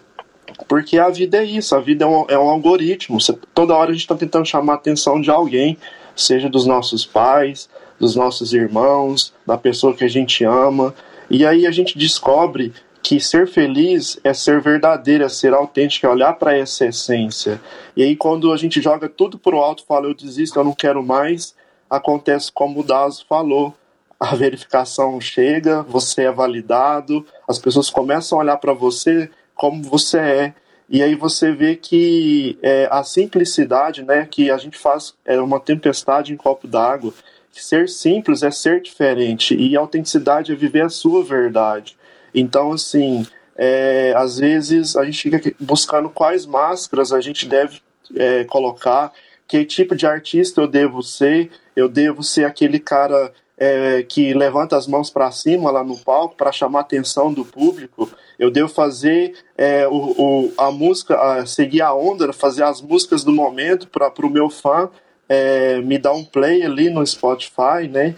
[0.66, 3.20] Porque a vida é isso, a vida é um, é um algoritmo.
[3.20, 5.78] Você, toda hora a gente está tentando chamar a atenção de alguém,
[6.16, 7.68] seja dos nossos pais,
[8.00, 10.92] dos nossos irmãos, da pessoa que a gente ama.
[11.30, 12.72] E aí a gente descobre
[13.06, 17.60] que ser feliz é ser verdadeiro, é ser autêntico, é olhar para essa essência.
[17.96, 21.04] E aí, quando a gente joga tudo pro alto, fala eu desisto, eu não quero
[21.04, 21.54] mais,
[21.88, 23.72] acontece como o Dazo falou.
[24.18, 30.18] A verificação chega, você é validado, as pessoas começam a olhar para você como você
[30.18, 30.54] é.
[30.90, 35.60] E aí você vê que é, a simplicidade, né, que a gente faz é uma
[35.60, 37.14] tempestade em copo d'água.
[37.52, 41.96] Ser simples é ser diferente e autenticidade é viver a sua verdade.
[42.37, 47.81] Então, assim, é, às vezes a gente fica buscando quais máscaras a gente deve
[48.14, 49.11] é, colocar,
[49.49, 54.77] que tipo de artista eu devo ser, eu devo ser aquele cara é, que levanta
[54.77, 58.11] as mãos para cima lá no palco para chamar a atenção do público.
[58.38, 63.25] Eu devo fazer é, o, o, a música, a, seguir a onda, fazer as músicas
[63.25, 64.90] do momento para o meu fã
[65.27, 68.14] é, me dar um play ali no Spotify, né?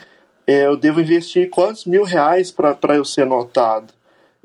[0.47, 3.93] É, eu devo investir quantos mil reais para eu ser notado?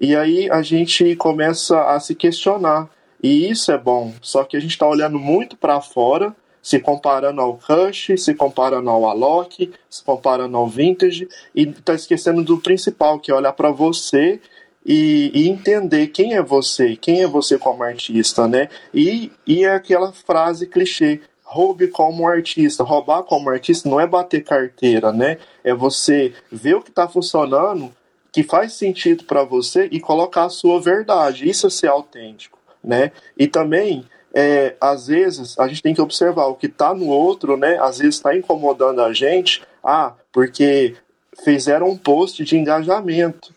[0.04, 2.90] E aí a gente começa a se questionar.
[3.24, 7.40] E isso é bom, só que a gente está olhando muito para fora, se comparando
[7.40, 13.18] ao Rush, se comparando ao Alok, se comparando ao Vintage, e está esquecendo do principal,
[13.18, 14.42] que é olhar para você
[14.86, 18.68] e, e, entender quem é você, quem é você como artista, né?
[18.94, 22.84] E, e é aquela frase clichê, roube como artista.
[22.84, 25.38] Roubar como artista não é bater carteira, né?
[25.64, 27.90] É você ver o que está funcionando
[28.34, 31.48] que faz sentido para você e colocar a sua verdade.
[31.48, 33.12] Isso é ser autêntico, né?
[33.38, 37.56] E também, é, às vezes, a gente tem que observar o que está no outro,
[37.56, 37.78] né?
[37.80, 40.96] Às vezes está incomodando a gente, ah, porque
[41.44, 43.54] fizeram um post de engajamento.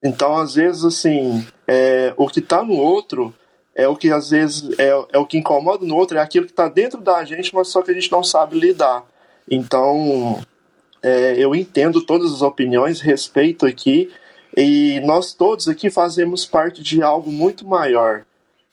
[0.00, 3.34] Então, às vezes, assim, é, o que está no outro
[3.74, 6.52] é o que às vezes é, é o que incomoda no outro, é aquilo que
[6.52, 9.04] está dentro da gente, mas só que a gente não sabe lidar.
[9.50, 10.40] Então,
[11.08, 14.10] é, eu entendo todas as opiniões, respeito aqui,
[14.56, 18.24] e nós todos aqui fazemos parte de algo muito maior,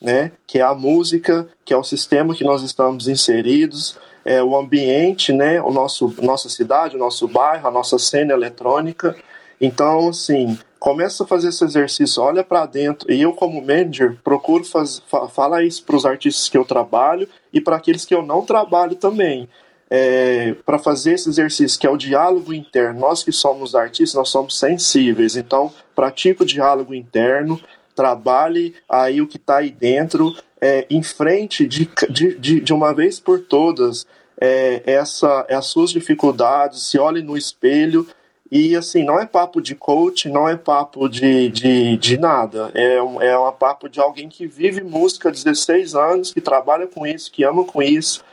[0.01, 0.31] né?
[0.45, 5.31] Que é a música, que é o sistema que nós estamos inseridos, é o ambiente,
[5.31, 5.61] né?
[5.61, 9.15] O nosso, nossa cidade, o nosso bairro, a nossa cena eletrônica.
[9.61, 13.11] Então, assim, começa a fazer esse exercício, olha para dentro.
[13.11, 17.29] E eu, como manager, procuro faz, fa falar isso para os artistas que eu trabalho
[17.53, 19.47] e para aqueles que eu não trabalho também.
[19.89, 22.99] É, para fazer esse exercício, que é o diálogo interno.
[22.99, 25.35] Nós que somos artistas, nós somos sensíveis.
[25.35, 27.61] Então, pratique o diálogo interno,
[27.95, 33.39] trabalhe aí o que está aí dentro, é, enfrente de, de, de uma vez por
[33.39, 34.07] todas
[34.39, 38.07] é, essa, as suas dificuldades, se olhe no espelho
[38.51, 42.71] e assim, não é papo de coach, não é papo de, de, de nada.
[42.73, 46.87] É um, é um papo de alguém que vive música há 16 anos, que trabalha
[46.87, 48.23] com isso, que ama com isso.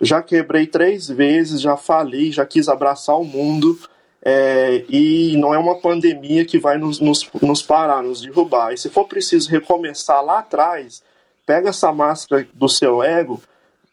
[0.00, 3.78] Já quebrei três vezes, já falei, já quis abraçar o mundo.
[4.22, 8.72] É, e não é uma pandemia que vai nos, nos, nos parar, nos derrubar.
[8.72, 11.02] E se for preciso recomeçar lá atrás,
[11.46, 13.40] pega essa máscara do seu ego,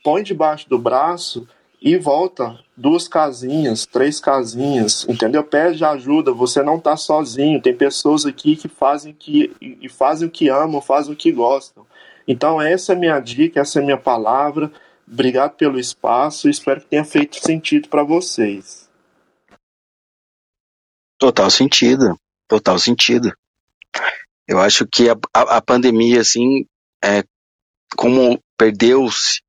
[0.03, 1.47] põe debaixo do braço
[1.81, 5.43] e volta duas casinhas, três casinhas, entendeu?
[5.43, 10.31] Pede ajuda, você não está sozinho, tem pessoas aqui que fazem que e fazem o
[10.31, 11.85] que amam, fazem o que gostam.
[12.27, 14.71] Então essa é minha dica, essa é minha palavra.
[15.09, 18.89] Obrigado pelo espaço, espero que tenha feito sentido para vocês.
[21.17, 23.31] Total sentido, total sentido.
[24.47, 26.65] Eu acho que a, a, a pandemia, assim,
[27.03, 27.23] é,
[27.95, 29.41] como perdeu-se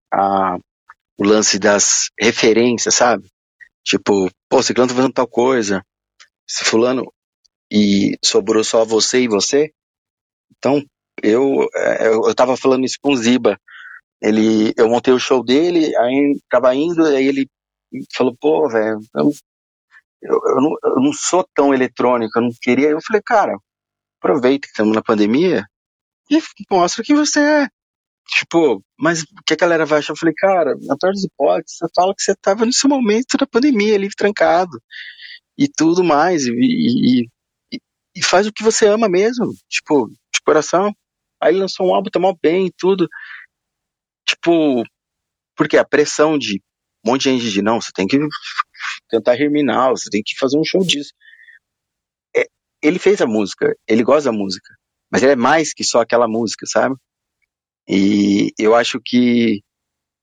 [1.18, 3.29] o lance das referências, sabe?
[3.85, 5.85] Tipo, pô, Ciclano tá fazendo tal coisa,
[6.47, 7.12] se fulano,
[7.71, 9.73] e sobrou só você e você.
[10.57, 10.83] Então,
[11.23, 13.59] eu, é, eu, eu tava falando isso com o Ziba.
[14.20, 17.48] Ele, eu montei o show dele, aí tava indo, aí ele
[18.14, 19.33] falou, pô, velho, eu,
[20.22, 22.90] eu, eu, não, eu não sou tão eletrônico, eu não queria.
[22.90, 23.57] Eu falei, cara,
[24.20, 25.64] aproveita que estamos na pandemia
[26.31, 27.68] e mostra quem você é.
[28.28, 30.12] Tipo, mas o que a galera vai achar?
[30.12, 33.46] Eu falei, cara, na pior das hipóteses, você fala que você estava nesse momento da
[33.46, 34.83] pandemia, ali trancado
[35.57, 37.20] e tudo mais, e, e,
[37.72, 37.81] e,
[38.16, 40.92] e, faz o que você ama mesmo, tipo, de coração.
[41.40, 43.09] Aí lançou um álbum, tá mó bem e tudo.
[44.29, 44.85] Tipo,
[45.57, 46.61] porque a pressão de
[47.05, 48.19] um monte de gente de não, você tem que
[49.09, 51.14] cantar Herminal, você tem que fazer um show disso.
[52.37, 52.47] É,
[52.83, 54.75] ele fez a música, ele gosta da música,
[55.11, 56.95] mas ele é mais que só aquela música, sabe?
[57.88, 59.62] E eu acho que,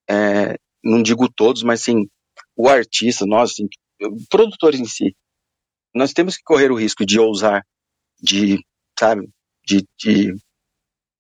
[0.08, 2.08] é, não digo todos, mas sim,
[2.56, 3.68] o artista, nós, assim,
[4.30, 5.16] produtores em si,
[5.96, 7.66] nós temos que correr o risco de ousar,
[8.22, 8.60] de,
[9.00, 9.28] sabe,
[9.66, 10.36] de, de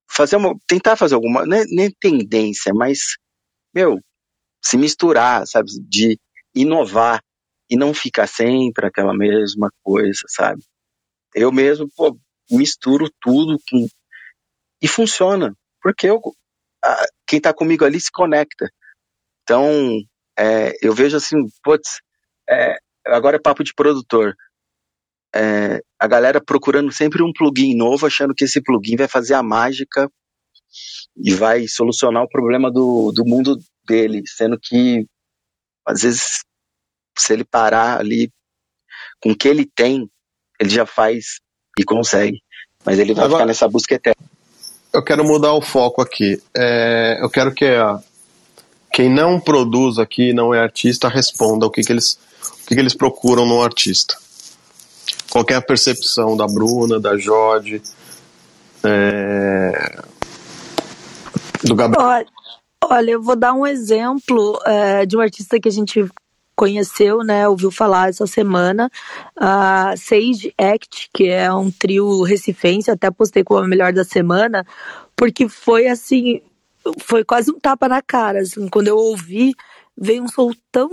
[0.10, 3.15] fazer uma, tentar fazer alguma, não é, nem tendência, mas,
[3.74, 4.00] meu,
[4.63, 6.20] se misturar, sabe, de
[6.54, 7.22] inovar
[7.70, 10.63] e não ficar sempre aquela mesma coisa, sabe?
[11.34, 12.18] Eu mesmo, pô,
[12.50, 13.88] misturo tudo com,
[14.82, 15.54] e funciona
[15.86, 16.20] porque eu,
[16.84, 18.68] a, quem está comigo ali se conecta.
[19.44, 19.70] Então,
[20.36, 22.02] é, eu vejo assim, putz,
[22.50, 24.36] é, agora é papo de produtor.
[25.36, 29.43] É, a galera procurando sempre um plugin novo, achando que esse plugin vai fazer a
[29.43, 30.10] mágica
[31.17, 35.06] e vai solucionar o problema do, do mundo dele, sendo que
[35.86, 36.39] às vezes
[37.17, 38.32] se ele parar ali
[39.21, 40.10] com o que ele tem,
[40.60, 41.39] ele já faz
[41.78, 42.41] e consegue,
[42.86, 44.26] mas ele vai Agora, ficar nessa busca eterna
[44.95, 46.41] eu quero mudar o foco aqui.
[46.56, 48.00] É, eu quero que a,
[48.93, 52.17] quem não produz aqui, não é artista, responda o que, que, eles,
[52.63, 54.15] o que, que eles procuram no artista.
[55.36, 57.82] Qual a percepção da Bruna, da Jorge,
[58.82, 60.02] é,
[61.62, 62.26] do Gabriel?
[62.82, 66.08] Olha, eu vou dar um exemplo é, de um artista que a gente
[66.56, 68.89] conheceu, né, ouviu falar essa semana,
[69.36, 74.65] a Sage Act, que é um trio recifense, até postei como a melhor da semana,
[75.17, 76.39] porque foi assim,
[77.00, 79.54] foi quase um tapa na cara, assim, quando eu ouvi,
[79.98, 80.89] veio um som tão,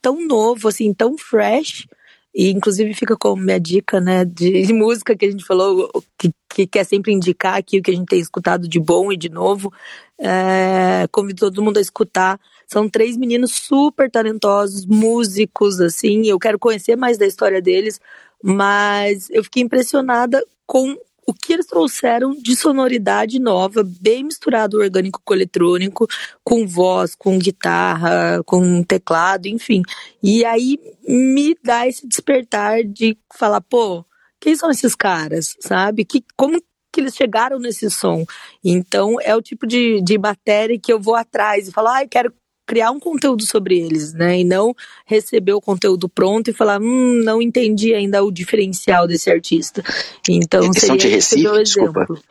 [0.00, 1.88] tão novo, assim, tão fresh,
[2.34, 6.66] e inclusive fica como minha dica, né, de, música que a gente falou, que, que
[6.66, 9.72] quer sempre indicar aqui o que a gente tem escutado de bom e de novo.
[10.18, 12.38] É, convido todo mundo a escutar.
[12.66, 16.26] São três meninos super talentosos, músicos, assim.
[16.26, 18.00] Eu quero conhecer mais da história deles,
[18.42, 20.96] mas eu fiquei impressionada com
[21.30, 26.06] o que eles trouxeram de sonoridade nova, bem misturado orgânico com eletrônico,
[26.42, 29.82] com voz, com guitarra, com teclado, enfim.
[30.22, 34.04] E aí me dá esse despertar de falar, pô,
[34.40, 36.04] quem são esses caras, sabe?
[36.04, 36.60] Que, como
[36.92, 38.24] que eles chegaram nesse som.
[38.64, 42.08] Então, é o tipo de, de matéria que eu vou atrás e falo, ah, eu
[42.08, 42.34] quero
[42.70, 44.38] criar um conteúdo sobre eles, né?
[44.38, 44.72] E não
[45.04, 49.82] receber o conteúdo pronto e falar, hum, não entendi ainda o diferencial desse artista.
[50.28, 52.02] Então, Eles seria são de Recife, desculpa.
[52.02, 52.22] exemplo.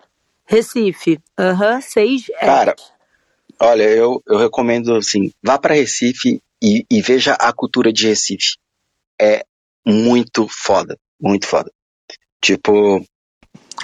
[0.45, 2.73] Recife, aham, uhum, Sage Cara,
[3.59, 8.55] olha, eu, eu recomendo, assim, vá para Recife e, e veja a cultura de Recife.
[9.21, 9.43] É
[9.85, 11.69] muito foda, muito foda.
[12.41, 13.03] Tipo,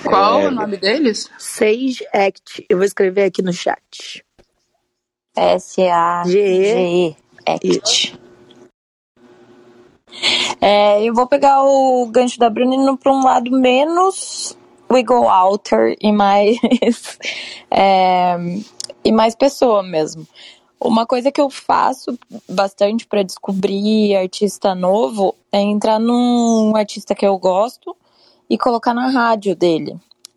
[0.06, 0.48] qual é...
[0.48, 1.30] o nome deles?
[1.38, 2.65] Sage Act.
[2.70, 4.24] Eu vou escrever aqui no chat.
[5.36, 8.19] S-A-G-E Act.
[10.62, 14.58] É, eu vou pegar o gancho da Bruna para um lado menos
[14.89, 16.58] wiggle outer e mais
[17.69, 18.36] é,
[19.04, 20.26] e mais pessoa mesmo.
[20.80, 22.17] Uma coisa que eu faço
[22.48, 27.95] bastante para descobrir artista novo é entrar num artista que eu gosto
[28.50, 29.95] e colocar na rádio dele.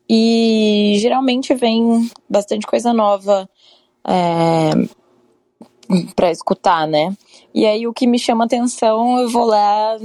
[0.09, 3.49] E geralmente vem bastante coisa nova
[4.09, 4.71] é,
[6.17, 7.15] para escutar, né?
[7.55, 9.99] E aí o que me chama atenção, eu vou lá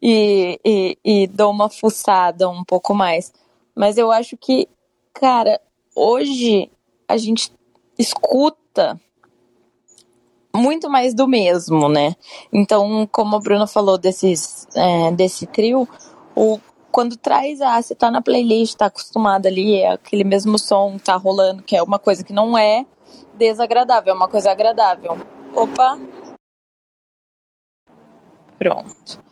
[0.00, 3.32] e, e, e dou uma fuçada um pouco mais.
[3.74, 4.66] Mas eu acho que,
[5.12, 5.60] cara,
[5.94, 6.70] hoje
[7.06, 7.52] a gente
[7.98, 8.98] escuta
[10.54, 12.14] muito mais do mesmo, né?
[12.52, 15.88] Então, como a Bruna falou desses, é, desse trio,
[16.34, 16.58] o,
[16.92, 21.16] quando traz a, você tá na playlist, tá acostumado ali, é aquele mesmo som tá
[21.16, 22.86] rolando, que é uma coisa que não é
[23.36, 25.18] desagradável, é uma coisa agradável.
[25.54, 25.98] Opa!
[28.58, 29.24] Pronto.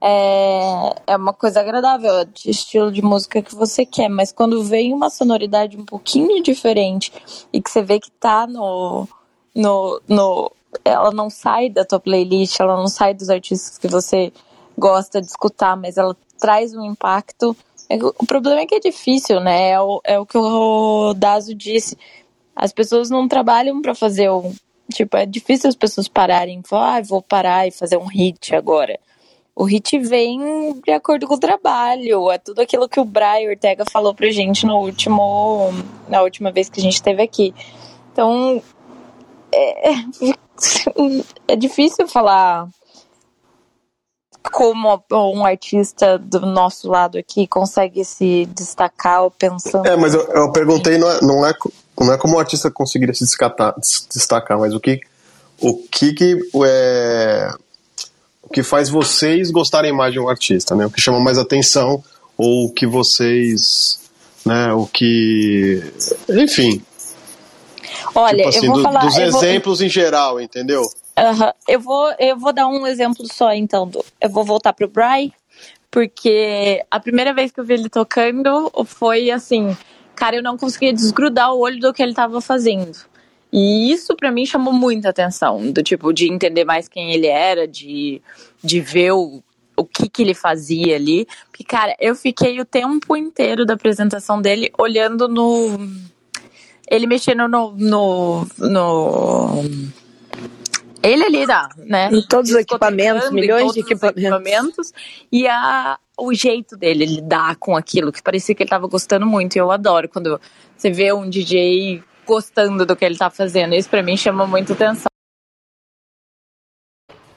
[0.00, 4.92] É, é uma coisa agradável, de estilo de música que você quer, mas quando vem
[4.92, 7.12] uma sonoridade um pouquinho diferente
[7.52, 9.08] e que você vê que tá no,
[9.54, 10.52] no, no.
[10.84, 14.32] Ela não sai da tua playlist, ela não sai dos artistas que você
[14.76, 17.56] gosta de escutar, mas ela traz um impacto.
[17.88, 19.70] É o problema é que é difícil, né?
[19.70, 21.96] É o, é o que o Dazo disse.
[22.56, 24.54] As pessoas não trabalham para fazer um.
[24.90, 28.54] Tipo, é difícil as pessoas pararem e falar, ah, vou parar e fazer um hit
[28.54, 28.98] agora.
[29.54, 32.30] O hit vem de acordo com o trabalho.
[32.30, 35.72] É tudo aquilo que o Brian Ortega falou pra gente no último,
[36.08, 37.54] na última vez que a gente esteve aqui.
[38.12, 38.62] Então,
[39.52, 39.90] é,
[41.48, 42.68] é difícil falar
[44.52, 49.86] como um artista do nosso lado aqui consegue se destacar pensando.
[49.86, 51.52] É, mas eu, eu perguntei, não é, não, é,
[52.04, 55.00] não é como o artista conseguiria se destacar, destacar mas o que
[55.60, 57.54] o que, que é,
[58.42, 60.86] o que faz vocês gostarem mais de um artista, né?
[60.86, 62.02] O que chama mais atenção
[62.36, 63.98] ou o que vocês,
[64.44, 64.72] né?
[64.72, 65.82] O que,
[66.28, 66.82] enfim.
[68.14, 69.86] Olha, tipo assim, eu vou do, falar, dos exemplos vou...
[69.86, 70.82] em geral, entendeu?
[70.82, 71.50] Uhum.
[71.66, 73.88] Eu, vou, eu vou dar um exemplo só, então.
[73.88, 75.32] Do, eu vou voltar pro Bry,
[75.90, 79.76] porque a primeira vez que eu vi ele tocando foi assim,
[80.16, 82.96] cara, eu não conseguia desgrudar o olho do que ele estava fazendo.
[83.52, 87.66] E isso para mim chamou muita atenção, do tipo, de entender mais quem ele era,
[87.66, 88.20] de,
[88.62, 89.42] de ver o,
[89.76, 91.26] o que, que ele fazia ali.
[91.50, 95.78] Porque, cara, eu fiquei o tempo inteiro da apresentação dele olhando no.
[96.90, 99.64] Ele mexendo no, no, no
[101.02, 102.08] ele ali dá, né?
[102.12, 104.22] Em todos os equipamentos, milhões de equipamentos.
[104.22, 104.92] equipamentos.
[105.30, 109.56] E a, o jeito dele lidar com aquilo, que parecia que ele tava gostando muito.
[109.56, 110.40] E eu adoro quando
[110.76, 113.74] você vê um DJ gostando do que ele tá fazendo.
[113.74, 115.06] Isso para mim chama muita atenção.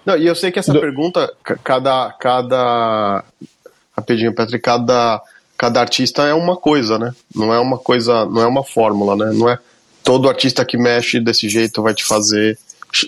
[0.06, 0.80] Não, e eu sei que essa do...
[0.80, 1.32] pergunta,
[1.64, 2.12] cada.
[2.14, 3.24] cada
[3.96, 5.22] rapidinho, Patrick, cada,
[5.58, 7.14] cada artista é uma coisa, né?
[7.36, 9.34] Não é uma coisa, não é uma fórmula, né?
[9.34, 9.60] Não é
[10.04, 12.58] todo artista que mexe desse jeito vai te fazer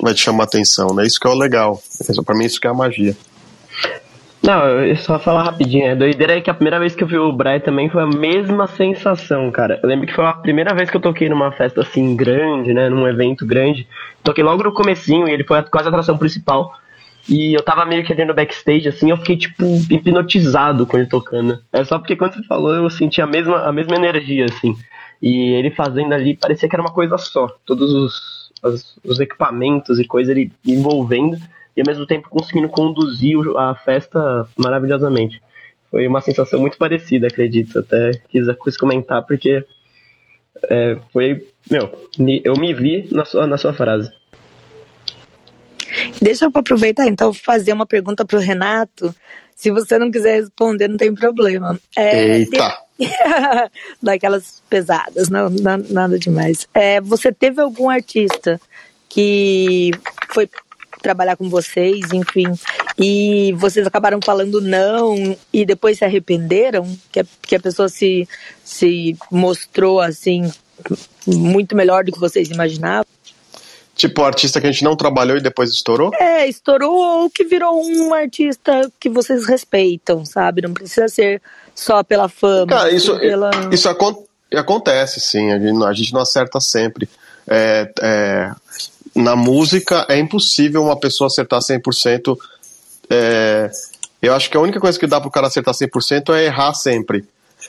[0.01, 1.05] vai te chamar atenção, né?
[1.05, 1.81] Isso que é o legal.
[2.25, 3.15] Para mim, isso que é a magia.
[4.43, 7.15] Não, eu só falar rapidinho, é doideira é que a primeira vez que eu vi
[7.15, 9.79] o Brian também foi a mesma sensação, cara.
[9.83, 12.89] Eu lembro que foi a primeira vez que eu toquei numa festa assim grande, né,
[12.89, 13.87] num evento grande.
[14.23, 16.73] Toquei logo no comecinho e ele foi quase a atração principal.
[17.29, 21.05] E eu tava meio que ali no backstage, assim, eu fiquei, tipo, hipnotizado com ele
[21.05, 21.59] tocando.
[21.71, 24.75] É só porque quando você falou, eu senti a mesma, a mesma energia, assim.
[25.21, 27.47] E ele fazendo ali, parecia que era uma coisa só.
[27.63, 31.37] Todos os as, os equipamentos e coisas ele envolvendo
[31.75, 35.41] e ao mesmo tempo conseguindo conduzir a festa maravilhosamente.
[35.89, 37.79] Foi uma sensação muito parecida, acredito.
[37.79, 39.65] Até quis, quis comentar porque
[40.69, 41.47] é, foi.
[41.69, 41.91] Meu,
[42.43, 44.11] eu me vi na sua, na sua frase.
[46.21, 49.13] Deixa eu aproveitar então fazer uma pergunta para o Renato.
[49.61, 51.79] Se você não quiser responder, não tem problema.
[51.95, 52.79] É, Eita!
[54.01, 55.51] daquelas pesadas, não,
[55.87, 56.67] nada demais.
[56.73, 58.59] É, você teve algum artista
[59.07, 59.91] que
[60.33, 60.49] foi
[60.99, 62.47] trabalhar com vocês, enfim,
[62.97, 66.97] e vocês acabaram falando não e depois se arrependeram?
[67.11, 68.27] Que a, que a pessoa se,
[68.63, 70.51] se mostrou assim
[71.27, 73.05] muito melhor do que vocês imaginavam?
[74.01, 76.09] Tipo, artista que a gente não trabalhou e depois estourou?
[76.15, 80.63] É, estourou ou que virou um artista que vocês respeitam, sabe?
[80.63, 81.39] Não precisa ser
[81.75, 82.65] só pela fama.
[82.65, 83.51] Cara, isso, pela...
[83.71, 83.87] isso
[84.57, 85.51] acontece, sim.
[85.51, 87.07] A gente, a gente não acerta sempre.
[87.47, 88.51] É, é,
[89.13, 92.35] na música é impossível uma pessoa acertar 100%.
[93.07, 93.69] É,
[94.19, 97.23] eu acho que a única coisa que dá pro cara acertar 100% é errar sempre.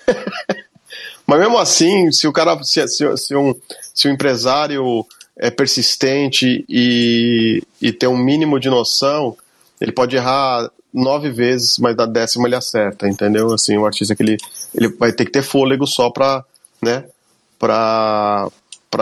[1.26, 3.54] Mas mesmo assim, se o cara, se, se, se, um,
[3.92, 5.06] se um empresário
[5.42, 9.36] é persistente e, e tem um mínimo de noção,
[9.80, 13.52] ele pode errar nove vezes, mas da décima ele acerta, entendeu?
[13.52, 14.36] Assim, o artista que ele,
[14.72, 16.44] ele vai ter que ter fôlego só para,
[16.80, 17.02] né,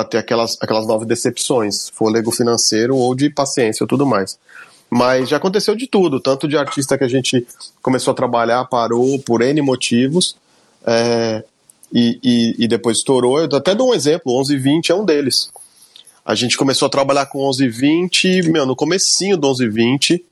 [0.08, 4.38] ter aquelas, aquelas nove decepções, fôlego financeiro ou de paciência ou tudo mais.
[4.88, 7.46] Mas já aconteceu de tudo, tanto de artista que a gente
[7.82, 10.36] começou a trabalhar, parou por N motivos,
[10.86, 11.44] é,
[11.92, 13.40] e, e, e, depois estourou.
[13.40, 15.50] Eu até dou um exemplo, 1120 é um deles.
[16.24, 20.24] A gente começou a trabalhar com 1120, meu, no comecinho do 1120,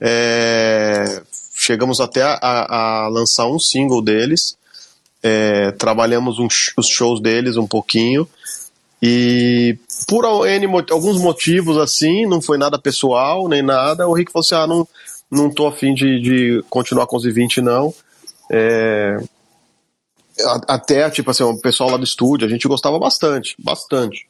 [0.00, 1.22] é,
[1.54, 4.56] chegamos até a, a, lançar um single deles,
[5.22, 6.46] é, trabalhamos um,
[6.76, 8.28] os shows deles um pouquinho,
[9.02, 9.76] e
[10.08, 14.66] por alguns motivos assim, não foi nada pessoal nem nada, o Rick falou assim: ah,
[14.66, 14.88] não,
[15.30, 17.92] não tô afim de, de continuar com os 20 não.
[18.50, 19.18] É,
[20.68, 24.26] até, tipo assim, o pessoal lá do estúdio, a gente gostava bastante, bastante.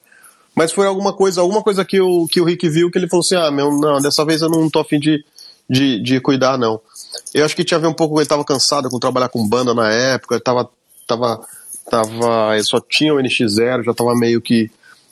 [0.57, 3.21] Mas foi alguma coisa, alguma coisa que o, que o Rick viu que ele falou
[3.21, 5.23] assim: ah, meu, não, dessa vez eu não tô afim de,
[5.69, 6.81] de, de cuidar, não.
[7.31, 9.75] Eu acho que tinha a ver um pouco, ele tava cansado com trabalhar com banda
[9.75, 10.67] na época, ele tava,
[11.05, 11.45] tava
[11.89, 14.71] tava, ele só tinha o NX0, já tava meio que,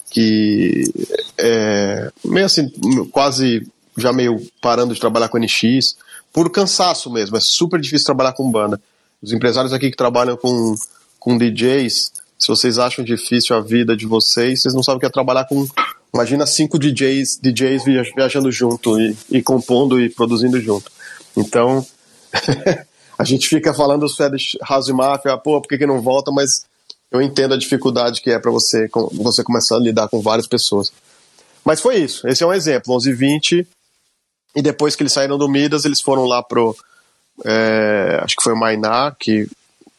[0.10, 0.92] que
[1.38, 2.68] é, meio assim,
[3.12, 5.96] quase já meio parando de trabalhar com NX,
[6.34, 8.82] por cansaço mesmo, é super difícil trabalhar com banda.
[9.22, 10.76] Os empresários aqui que trabalham com,
[11.20, 12.12] com DJs,
[12.46, 15.46] se vocês acham difícil a vida de vocês, vocês não sabem o que é trabalhar
[15.46, 15.68] com,
[16.14, 17.84] imagina cinco DJs, DJs
[18.16, 20.92] viajando junto e, e compondo e produzindo junto.
[21.36, 21.84] Então,
[23.18, 26.32] a gente fica falando os Fed House Mafia, pô, por que, que não volta?
[26.32, 26.68] Mas
[27.10, 30.94] eu entendo a dificuldade que é para você, você começar a lidar com várias pessoas.
[31.64, 32.28] Mas foi isso.
[32.28, 32.94] Esse é um exemplo.
[32.94, 33.68] 11 e 20.
[34.56, 36.78] E depois que eles saíram do Midas, eles foram lá pro.
[37.44, 39.48] É, acho que foi o Mainá, que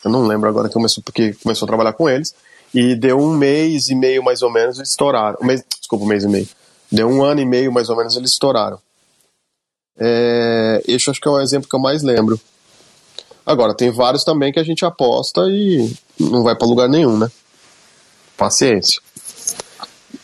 [0.06, 2.32] eu não lembro agora que começou, porque começou a trabalhar com eles.
[2.72, 5.36] E deu um mês e meio mais ou menos, eles estouraram.
[5.42, 6.48] Um mês, desculpa, um mês e meio.
[6.90, 8.78] Deu um ano e meio mais ou menos, eles estouraram.
[9.98, 12.40] É, esse acho que é o exemplo que eu mais lembro.
[13.44, 17.28] Agora, tem vários também que a gente aposta e não vai para lugar nenhum, né?
[18.36, 19.00] Paciência.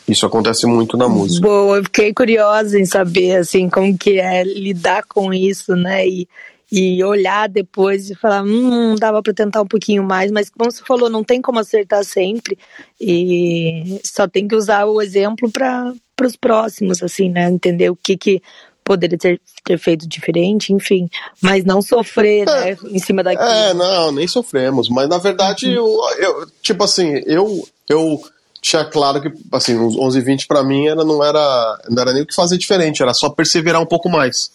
[0.07, 1.45] Isso acontece muito na música.
[1.45, 6.07] Boa, eu fiquei curiosa em saber, assim, como que é lidar com isso, né?
[6.07, 6.27] E,
[6.75, 10.83] e olhar depois e falar, hum, dava para tentar um pouquinho mais, mas como você
[10.83, 12.57] falou, não tem como acertar sempre
[12.99, 17.47] e só tem que usar o exemplo para os próximos, assim, né?
[17.47, 18.41] Entender o que que
[18.83, 21.07] poderia ter, ter feito diferente, enfim,
[21.39, 23.47] mas não sofrer, é, né, em cima daquilo.
[23.47, 26.01] É, não, nem sofremos, mas na verdade, uhum.
[26.17, 28.19] eu, eu, tipo assim, eu, eu
[28.59, 32.23] tinha claro que, assim, uns 11 20 para mim era, não, era, não era nem
[32.23, 34.51] o que fazer diferente, era só perseverar um pouco mais,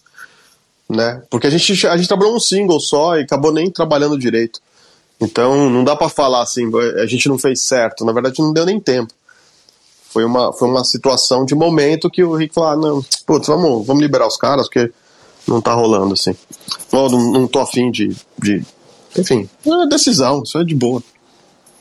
[0.89, 4.61] né, porque a gente, a gente trabalhou um single só e acabou nem trabalhando direito,
[5.20, 6.70] então não dá para falar assim,
[7.01, 9.12] a gente não fez certo, na verdade não deu nem tempo
[10.09, 13.86] foi uma, foi uma situação de momento que o Rick falou: ah, não, putz, vamos,
[13.86, 14.91] vamos liberar os caras, porque
[15.47, 16.34] não tá rolando assim.
[16.93, 18.64] Não, não, tô afim de, de.
[19.16, 21.03] Enfim, é decisão, isso é de boa.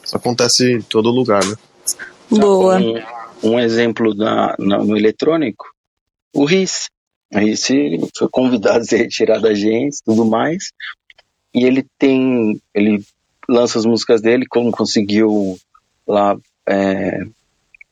[0.03, 1.55] Isso acontece em todo lugar, né?
[2.29, 2.77] Boa.
[2.77, 5.65] Um, um exemplo na, na, no eletrônico,
[6.33, 6.89] o Riz.
[7.33, 7.67] O Riz
[8.17, 10.71] foi convidado a se retirar da gente tudo mais.
[11.53, 12.61] E ele tem.
[12.73, 13.03] Ele
[13.49, 15.57] lança as músicas dele, como conseguiu
[16.05, 17.25] lá é,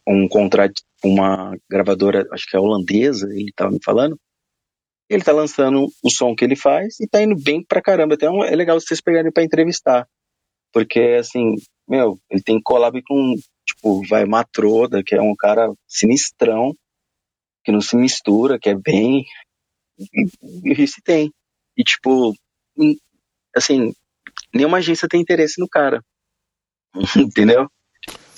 [0.07, 4.19] um contrato com uma gravadora, acho que é holandesa, ele estava me falando.
[5.09, 8.15] Ele está lançando o som que ele faz e está indo bem pra caramba.
[8.15, 10.07] Então é legal vocês pegarem para entrevistar.
[10.73, 11.55] Porque, assim,
[11.87, 16.75] meu, ele tem collab com, tipo, vai Matroda, que é um cara sinistrão,
[17.65, 19.25] que não se mistura, que é bem.
[19.99, 20.27] E,
[20.63, 21.33] e isso tem.
[21.75, 22.33] E, tipo,
[23.55, 23.93] assim,
[24.53, 26.01] nenhuma agência tem interesse no cara.
[27.17, 27.67] Entendeu?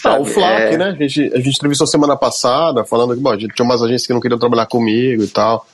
[0.03, 0.77] Ah, o Flack, é...
[0.77, 0.85] né?
[0.85, 4.07] A gente, a gente entrevistou semana passada, falando que, bom, a gente tinha umas agências
[4.07, 5.67] que não queriam trabalhar comigo e tal,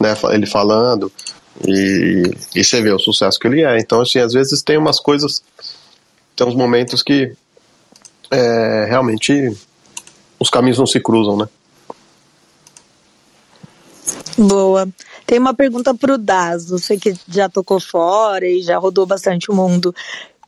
[0.00, 0.14] né?
[0.32, 1.12] Ele falando.
[1.66, 2.22] E,
[2.54, 3.78] e você vê o sucesso que ele é.
[3.78, 5.42] Então, assim, às vezes tem umas coisas,
[6.34, 7.32] tem uns momentos que
[8.30, 9.56] é, realmente
[10.38, 11.48] os caminhos não se cruzam, né?
[14.36, 14.88] Boa.
[15.26, 19.50] Tem uma pergunta para o Dazo, você que já tocou fora e já rodou bastante
[19.50, 19.94] o mundo.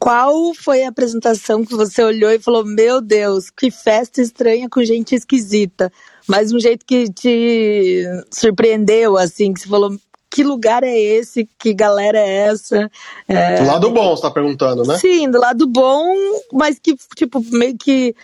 [0.00, 4.82] Qual foi a apresentação que você olhou e falou: Meu Deus, que festa estranha com
[4.82, 5.92] gente esquisita?
[6.26, 9.94] Mas um jeito que te surpreendeu, assim, que você falou:
[10.30, 11.46] Que lugar é esse?
[11.58, 12.90] Que galera é essa?
[13.28, 13.61] É...
[13.61, 14.96] Do lado bom, você tá perguntando, né?
[14.96, 16.14] Sim, do lado bom,
[16.50, 18.14] mas que, tipo, meio que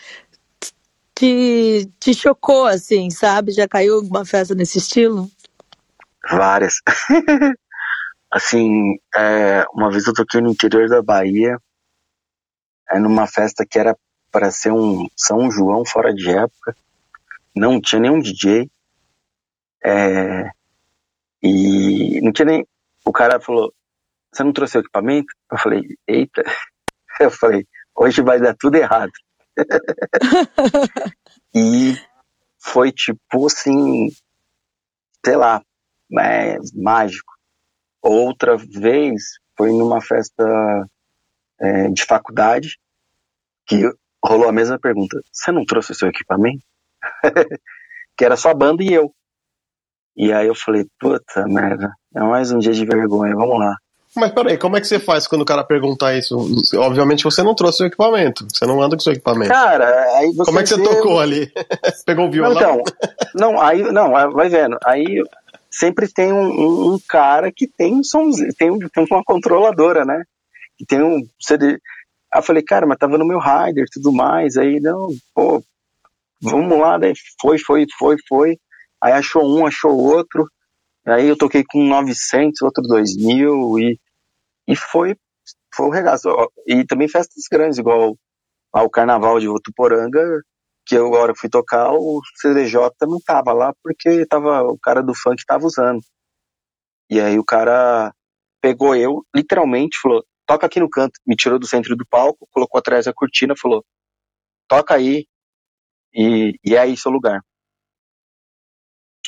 [1.16, 3.50] te, te chocou, assim, sabe?
[3.50, 5.28] Já caiu alguma festa nesse estilo?
[6.30, 6.82] Várias.
[8.30, 11.58] assim, é, uma vez eu toquei no interior da Bahia,
[12.90, 13.96] é, numa festa que era
[14.30, 16.76] para ser um São João fora de época,
[17.54, 18.70] não tinha nenhum DJ,
[19.82, 20.50] é,
[21.42, 22.66] e não tinha nem.
[23.04, 23.72] O cara falou:
[24.30, 25.32] Você não trouxe o equipamento?
[25.50, 26.42] Eu falei: Eita.
[27.18, 29.12] Eu falei: Hoje vai dar tudo errado.
[31.54, 31.94] e
[32.58, 34.08] foi tipo assim,
[35.24, 35.62] sei lá,
[36.18, 37.32] é, mágico.
[38.02, 39.22] Outra vez
[39.56, 40.44] foi numa festa
[41.60, 42.78] é, de faculdade
[43.66, 43.82] que
[44.24, 46.64] rolou a mesma pergunta: Você não trouxe o seu equipamento?
[48.16, 49.12] que era só a banda e eu.
[50.16, 53.76] E aí eu falei: Puta merda, é mais um dia de vergonha, vamos lá.
[54.16, 56.36] Mas peraí, como é que você faz quando o cara perguntar isso?
[56.76, 59.52] Obviamente você não trouxe o equipamento, você não anda com o seu equipamento.
[59.52, 60.46] Cara, aí você.
[60.46, 61.52] Como é que você tocou ali?
[62.06, 62.56] Pegou o violão?
[62.56, 62.82] Então,
[63.34, 64.78] não, aí, não, vai vendo.
[64.84, 65.22] Aí
[65.70, 70.04] sempre tem um, um, um cara que tem um som, tem, um, tem uma controladora,
[70.04, 70.24] né?
[70.78, 71.78] Que tem um CD.
[72.32, 74.56] Aí eu falei, cara, mas tava no meu rider e tudo mais.
[74.56, 75.62] Aí, não, pô,
[76.40, 78.58] vamos lá, daí foi, foi, foi, foi.
[79.02, 80.48] Aí achou um, achou outro.
[81.06, 84.00] Aí eu toquei com 900, outro 2000 e
[84.66, 85.16] e foi,
[85.74, 86.28] foi o regaço.
[86.66, 88.16] E também festas grandes, igual
[88.72, 90.42] ao Carnaval de Votuporanga,
[90.86, 95.14] que eu agora fui tocar, o CDJ não tava lá porque tava, o cara do
[95.14, 96.00] funk tava usando.
[97.10, 98.12] E aí o cara
[98.60, 101.20] pegou eu, literalmente, falou, toca aqui no canto.
[101.26, 103.84] Me tirou do centro do palco, colocou atrás da cortina, falou,
[104.68, 105.26] toca aí,
[106.14, 107.40] e, e é aí seu lugar.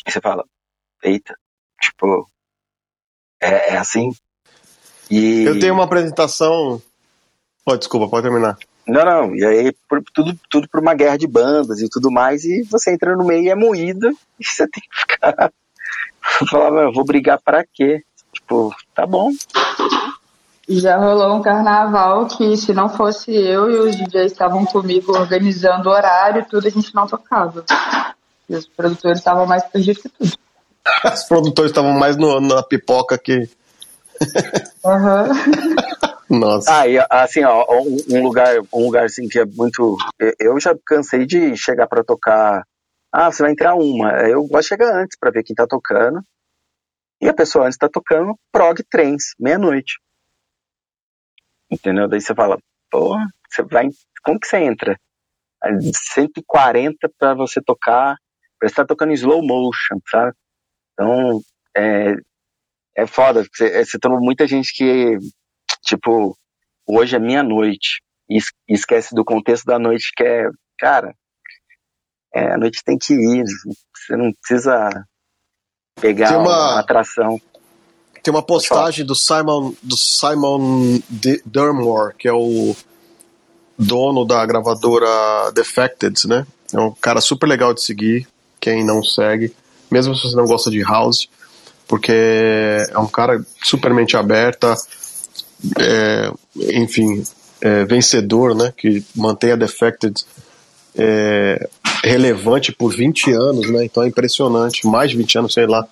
[0.06, 0.44] E você fala,
[1.02, 1.34] eita,
[1.80, 2.28] tipo,
[3.40, 4.10] é, é assim?
[5.10, 5.44] E...
[5.44, 6.80] Eu tenho uma apresentação.
[7.64, 8.56] Oh, desculpa, pode terminar.
[8.86, 12.44] Não, não, e aí por, tudo, tudo por uma guerra de bandas e tudo mais,
[12.44, 14.08] e você entra no meio e é moído,
[14.40, 15.52] e você tem que ficar.
[16.50, 18.02] Falar, vou brigar pra quê?
[18.32, 19.30] Tipo, tá bom.
[20.68, 25.88] Já rolou um carnaval que se não fosse eu e os DJs estavam comigo organizando
[25.88, 27.64] o horário, tudo a gente não tocava.
[28.48, 30.32] E os produtores estavam mais perdidos que tudo.
[31.04, 33.48] Os produtores estavam mais no, na pipoca que
[34.84, 35.78] Uhum.
[36.38, 36.80] Nossa.
[36.80, 37.64] Ah, e assim, ó,
[38.10, 39.96] um, lugar, um lugar assim que é muito.
[40.38, 42.64] Eu já cansei de chegar para tocar.
[43.10, 44.12] Ah, você vai entrar uma.
[44.28, 46.20] Eu gosto de chegar antes para ver quem tá tocando.
[47.20, 49.98] E a pessoa antes tá tocando prog trens, meia-noite.
[51.70, 52.06] Entendeu?
[52.08, 52.58] Daí você fala,
[52.90, 53.88] porra, você vai.
[54.22, 54.98] Como que você entra?
[55.64, 58.16] 140 para você tocar.
[58.60, 60.34] Parece que tá tocando em slow motion, sabe?
[60.92, 61.40] Então,
[61.76, 62.14] é,
[62.98, 63.46] é foda.
[63.54, 65.16] Você, você tem muita gente que,
[65.84, 66.36] tipo,
[66.84, 68.38] hoje é meia-noite e
[68.68, 71.14] esquece do contexto da noite que é, cara,
[72.34, 73.44] é, a noite tem que ir.
[73.94, 74.90] Você não precisa
[76.00, 77.40] pegar uma, uma atração.
[78.20, 80.98] Tem uma postagem do Simon, do Simon
[81.46, 82.74] Dermore, que é o
[83.78, 86.44] dono da gravadora Defected, né?
[86.74, 88.26] É um cara super legal de seguir,
[88.60, 89.54] quem não segue,
[89.88, 91.28] mesmo se você não gosta de house
[91.88, 94.76] porque é um cara super mente aberta,
[95.80, 96.30] é,
[96.74, 97.24] enfim,
[97.60, 100.24] é, vencedor, né, que mantém a Defected
[100.94, 101.68] é,
[102.04, 105.88] relevante por 20 anos, né, então é impressionante, mais de 20 anos, sei lá.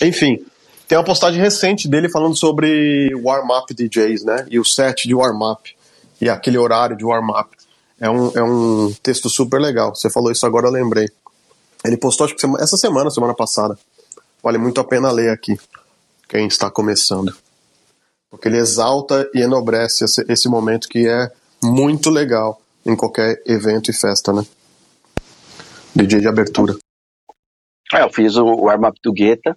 [0.00, 0.38] Enfim,
[0.86, 5.74] tem uma postagem recente dele falando sobre warm-up DJs, né, e o set de warm-up,
[6.20, 7.50] e aquele horário de warm-up.
[8.00, 9.94] É um, é um texto super legal.
[9.94, 11.08] Você falou isso agora, eu lembrei.
[11.84, 13.78] Ele postou, acho que essa semana, semana passada.
[14.42, 15.56] Vale muito a pena ler aqui,
[16.28, 17.34] quem está começando.
[18.30, 21.30] Porque ele exalta e enobrece esse, esse momento que é
[21.62, 24.44] muito legal em qualquer evento e festa, né?
[25.94, 26.76] DJ de abertura.
[27.92, 29.56] É, eu fiz o, o warm-up do Guetta,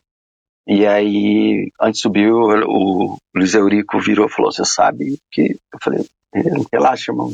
[0.68, 5.60] e aí, antes de subir, o, o Luiz Eurico virou e falou: Você sabe que.
[5.72, 6.06] Eu falei:
[6.72, 7.32] Relaxa, irmão.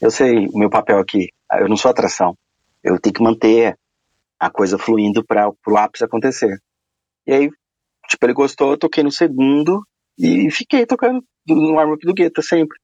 [0.00, 1.28] Eu sei o meu papel aqui.
[1.52, 2.34] Eu não sou atração.
[2.82, 3.78] Eu tenho que manter
[4.40, 6.58] a coisa fluindo para o ápice acontecer.
[7.26, 7.50] E aí,
[8.08, 9.82] tipo, ele gostou, eu toquei no segundo
[10.18, 12.78] e fiquei tocando no warm-up do Guetta sempre.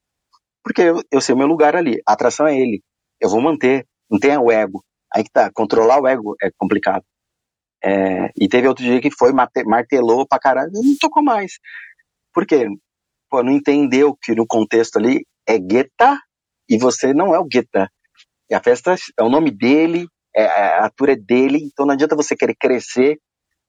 [0.63, 2.83] Porque eu, eu sei o meu lugar ali, a atração é ele.
[3.21, 4.83] Eu vou manter, não tem o ego.
[5.13, 7.05] Aí que tá, controlar o ego é complicado.
[7.83, 11.59] É, e teve outro dia que foi, martelou pra caralho, não tocou mais.
[12.33, 12.67] Por quê?
[13.29, 16.19] Pô, não entendeu que no contexto ali é Guetta
[16.69, 17.91] e você não é o Guetta.
[18.51, 22.17] E a festa é o nome dele, é, a tour é dele, então não adianta
[22.17, 23.19] você querer crescer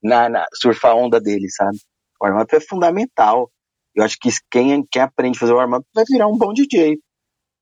[0.01, 1.77] na, na surfar a onda dele, sabe?
[2.19, 3.49] O warm-up é fundamental.
[3.95, 6.97] Eu acho que quem, quem aprende a fazer o warm-up vai virar um bom DJ,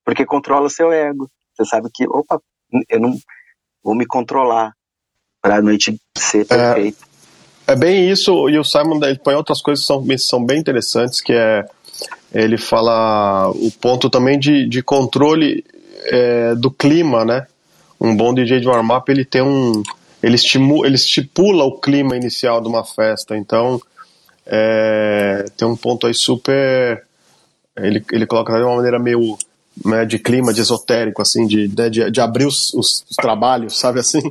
[0.06, 1.30] porque controla seu ego.
[1.56, 2.40] Você sabe que, opa,
[2.90, 3.16] eu não
[3.84, 4.74] vou me controlar
[5.42, 7.06] para a noite ser perfeita.
[7.68, 10.60] É, é, bem isso, e o Simon ele põe outras coisas que são, são bem
[10.60, 11.66] interessantes, que é
[12.34, 15.66] ele fala o ponto também de, de controle
[16.06, 17.48] é, do clima, né?
[18.00, 19.84] Um bom DJ de warm-up ele tem um
[20.22, 23.82] ele, estimula, ele estipula o clima inicial de uma festa, então
[24.46, 27.04] é, tem um ponto aí super
[27.78, 29.38] ele, ele coloca de uma maneira meio
[29.86, 33.80] né, de clima, de esotérico, assim, de, né, de, de, abrir os, os, os, trabalhos,
[33.80, 34.22] sabe assim?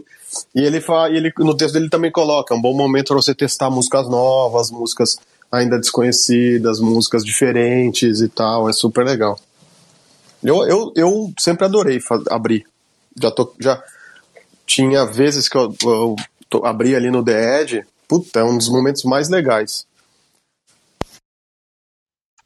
[0.55, 3.35] E ele, fala, ele no texto dele também coloca, é um bom momento para você
[3.35, 5.19] testar músicas novas, músicas
[5.51, 9.39] ainda desconhecidas, músicas diferentes e tal, é super legal.
[10.43, 11.99] Eu, eu, eu sempre adorei
[12.31, 12.67] abrir.
[13.21, 13.83] Já, tô, já
[14.69, 16.15] tinha vezes que eu, eu
[16.65, 19.89] abri ali no The Edge, puta, é um dos momentos mais legais.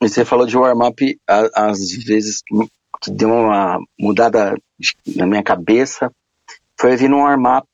[0.00, 2.42] E você falou de warm-up, às vezes
[3.02, 4.54] que deu uma mudada
[5.16, 6.10] na minha cabeça
[6.80, 7.66] foi vir num warm-up.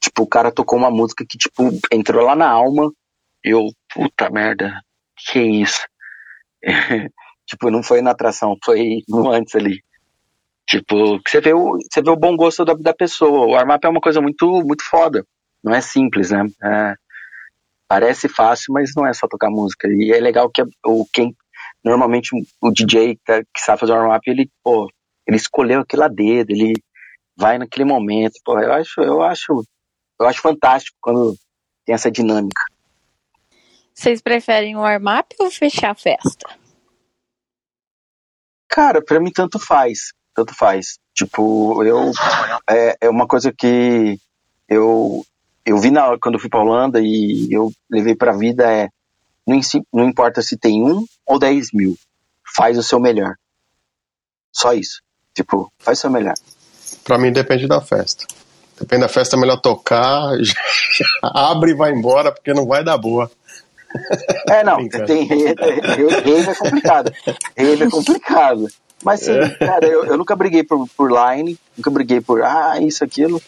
[0.00, 2.90] Tipo, o cara tocou uma música que, tipo, entrou lá na alma.
[3.44, 4.80] Eu, puta merda,
[5.16, 5.86] que isso?
[7.46, 9.82] tipo, não foi na atração, foi no antes ali.
[10.68, 13.46] Tipo, você vê o, você vê o bom gosto da, da pessoa.
[13.46, 15.24] O warm-up é uma coisa muito, muito foda.
[15.62, 16.46] Não é simples, né?
[16.62, 16.94] É,
[17.88, 19.88] parece fácil, mas não é só tocar música.
[19.88, 21.34] E é legal que o, quem
[21.84, 24.88] normalmente o DJ que, que sabe fazer o warm-up, ele, pô,
[25.26, 26.72] ele escolheu aquilo a dedo, ele
[27.36, 28.34] vai naquele momento.
[28.44, 29.64] Pô, eu acho, eu acho,
[30.20, 31.36] eu acho fantástico quando
[31.84, 32.62] tem essa dinâmica.
[33.94, 36.48] Vocês preferem o warm-up ou fechar a festa?
[38.68, 40.12] Cara, pra mim tanto faz.
[40.34, 40.98] Tanto faz.
[41.14, 42.10] Tipo, eu.
[42.68, 44.18] É, é uma coisa que
[44.68, 45.24] eu,
[45.64, 48.88] eu vi na, quando eu fui pra Holanda e eu levei pra vida é
[49.46, 49.60] não,
[49.92, 51.96] não importa se tem um ou dez mil,
[52.54, 53.34] faz o seu melhor.
[54.52, 55.02] Só isso.
[55.34, 56.34] Tipo, faz o seu melhor.
[57.04, 58.26] Pra mim depende da festa.
[58.78, 60.32] Depende da festa, é melhor tocar,
[61.22, 63.30] abre e vai embora, porque não vai dar boa.
[64.48, 65.54] É, não, tem rave
[66.50, 67.12] é complicado.
[67.56, 68.68] Rave é complicado.
[69.02, 69.48] Mas sim, é.
[69.50, 73.42] cara, eu, eu, nunca briguei por, por line, nunca briguei por, ah, isso, aquilo.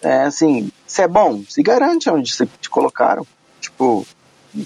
[0.00, 3.26] É assim, se é bom, se garante onde se te colocaram.
[3.60, 4.06] Tipo,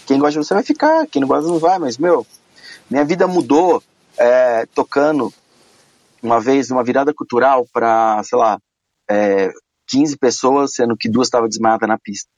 [0.06, 2.26] quem gosta de você vai ficar, quem não gosta não vai, mas, meu,
[2.90, 3.82] minha vida mudou
[4.18, 5.32] é, tocando
[6.22, 8.60] uma vez uma virada cultural para, sei lá,
[9.08, 9.50] é,
[9.88, 12.28] 15 pessoas, sendo que duas estavam desmaiadas na pista.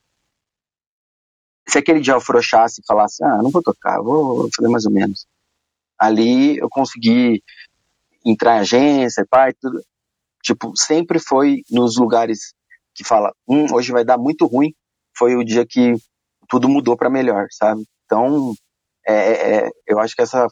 [1.68, 4.93] Se aquele dia eu afrouxasse e falasse, ah, não vou tocar, vou fazer mais ou
[4.93, 5.26] menos.
[5.99, 7.43] Ali eu consegui
[8.25, 9.81] entrar em agência, pai, tudo.
[10.43, 12.55] Tipo, sempre foi nos lugares
[12.95, 14.73] que fala, hum, hoje vai dar muito ruim.
[15.16, 15.95] Foi o dia que
[16.49, 17.83] tudo mudou para melhor, sabe?
[18.05, 18.55] Então,
[19.07, 20.47] é, é, é, eu acho que essa,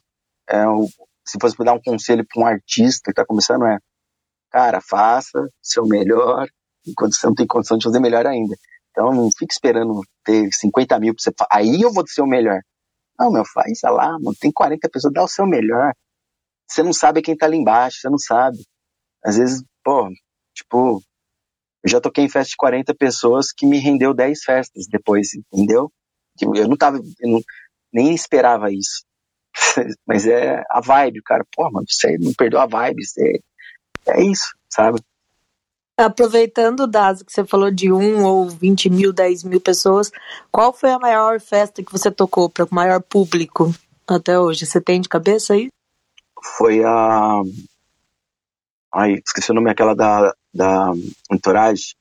[0.49, 0.87] é o,
[1.27, 3.79] se fosse para dar um conselho para um artista que está começando, é,
[4.51, 6.49] cara, faça seu melhor,
[6.87, 8.55] enquanto você não tem condição de fazer melhor ainda.
[8.91, 12.61] Então, não fique esperando ter 50 mil para você, aí eu vou ser o melhor.
[13.19, 15.93] Não, meu, faz lá, mano, tem 40 pessoas, dá o seu melhor.
[16.71, 18.59] Você não sabe quem tá ali embaixo, você não sabe.
[19.25, 20.09] Às vezes, pô,
[20.55, 21.03] tipo,
[21.83, 25.91] eu já toquei em festa de 40 pessoas que me rendeu 10 festas depois, entendeu?
[26.55, 27.41] Eu não tava, eu não,
[27.93, 29.03] nem esperava isso.
[30.07, 31.45] Mas é a vibe, cara.
[31.53, 33.41] Pô, mano, você não perdeu a vibe, você.
[34.07, 35.01] É isso, sabe?
[35.99, 40.11] Aproveitando, Dazo, que você falou de um ou 20 mil, 10 mil pessoas,
[40.51, 43.75] qual foi a maior festa que você tocou para o maior público
[44.07, 44.65] até hoje?
[44.65, 45.69] Você tem de cabeça aí?
[46.43, 47.43] Foi a.
[48.93, 50.93] Ai, esqueci o nome, aquela da da
[51.31, 51.95] Entourage,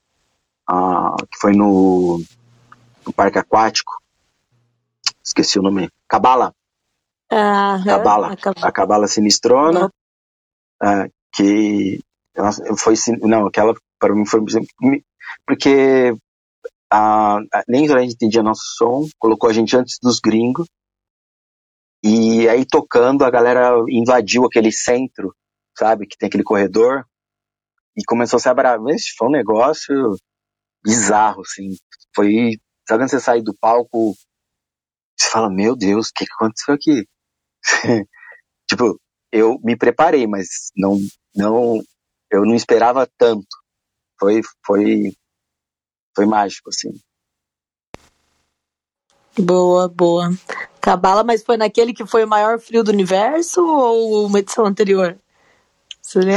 [0.70, 2.20] uh, que foi no,
[3.06, 3.94] no, parque aquático.
[5.24, 5.90] Esqueci o nome.
[6.08, 6.54] Cabala.
[7.32, 8.36] Uhum, Cabala.
[8.62, 9.92] A Cabala Sinistrona.
[10.82, 12.00] Uh, que
[12.78, 14.42] foi não aquela para mim foi
[15.46, 16.14] porque
[16.90, 20.68] a, a, nem a gente entendia nosso som colocou a gente antes dos gringos
[22.04, 25.34] e aí tocando a galera invadiu aquele centro
[25.80, 27.06] sabe que tem aquele corredor
[27.98, 28.80] e começou a se abraçar.
[29.18, 30.16] Foi um negócio
[30.84, 31.76] bizarro, assim.
[32.14, 32.52] Foi.
[32.88, 34.14] Sabe quando você sai do palco,
[35.18, 37.08] você fala, meu Deus, o que, que aconteceu aqui?
[38.68, 39.00] tipo,
[39.32, 40.98] eu me preparei, mas não,
[41.36, 41.80] não,
[42.32, 43.48] eu não esperava tanto.
[44.20, 45.14] Foi, foi,
[46.16, 46.90] foi mágico, assim.
[49.38, 50.32] Boa, boa.
[50.82, 55.18] Cabala, mas foi naquele que foi o maior frio do universo ou uma edição anterior?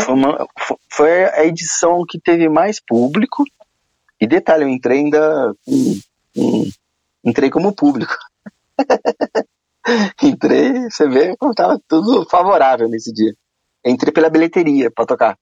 [0.04, 0.46] Foi, uma,
[0.90, 3.44] foi, a edição que teve mais público.
[4.20, 5.54] E detalhe, eu entrei ainda.
[7.24, 8.14] entrei como público.
[10.22, 13.34] entrei, você vê como estava tudo favorável nesse dia.
[13.84, 15.38] Entrei pela bilheteria para tocar.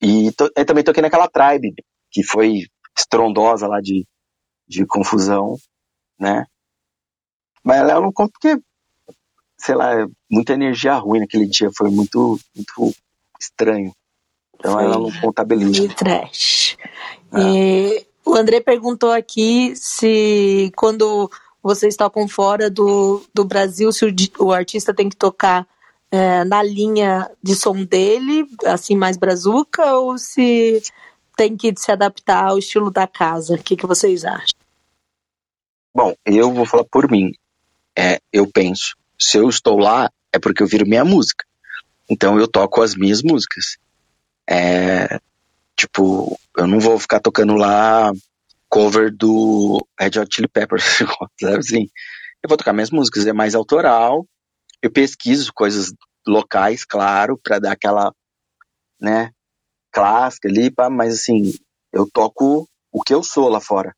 [0.00, 1.74] E to, eu também toquei naquela Tribe,
[2.10, 2.66] que foi
[2.98, 4.04] estrondosa lá de,
[4.66, 5.56] de confusão,
[6.18, 6.46] né?
[7.62, 8.60] Mas ela não conta porque,
[9.56, 12.94] sei lá, muita energia ruim naquele dia, foi muito, muito
[13.40, 13.92] estranho.
[14.54, 15.84] Então foi ela não contabiliza.
[15.84, 16.76] E trash.
[17.32, 17.40] É.
[17.40, 21.30] E o André perguntou aqui se quando
[21.62, 25.66] vocês tocam fora do, do Brasil, se o, o artista tem que tocar
[26.10, 30.82] é, na linha de som dele, assim, mais brazuca, ou se
[31.36, 33.54] tem que se adaptar ao estilo da casa?
[33.54, 34.52] O que, que vocês acham?
[35.94, 37.32] Bom, eu vou falar por mim.
[37.96, 41.44] É, eu penso, se eu estou lá, é porque eu viro minha música.
[42.08, 43.76] Então eu toco as minhas músicas.
[44.48, 45.20] É,
[45.76, 48.12] tipo, eu não vou ficar tocando lá
[48.68, 50.84] cover do Red Hot Chili Peppers,
[51.40, 51.88] sabe assim?
[52.42, 54.26] Eu vou tocar minhas músicas, é mais autoral,
[54.82, 55.92] eu pesquiso coisas
[56.26, 58.12] locais, claro, para dar aquela,
[59.00, 59.30] né,
[59.92, 61.52] clássica ali, mas assim,
[61.92, 63.94] eu toco o que eu sou lá fora.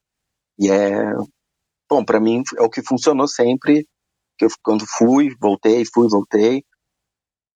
[0.58, 1.12] E é,
[1.94, 3.86] bom, para mim é o que funcionou sempre,
[4.36, 6.64] que eu quando fui, voltei, fui, voltei.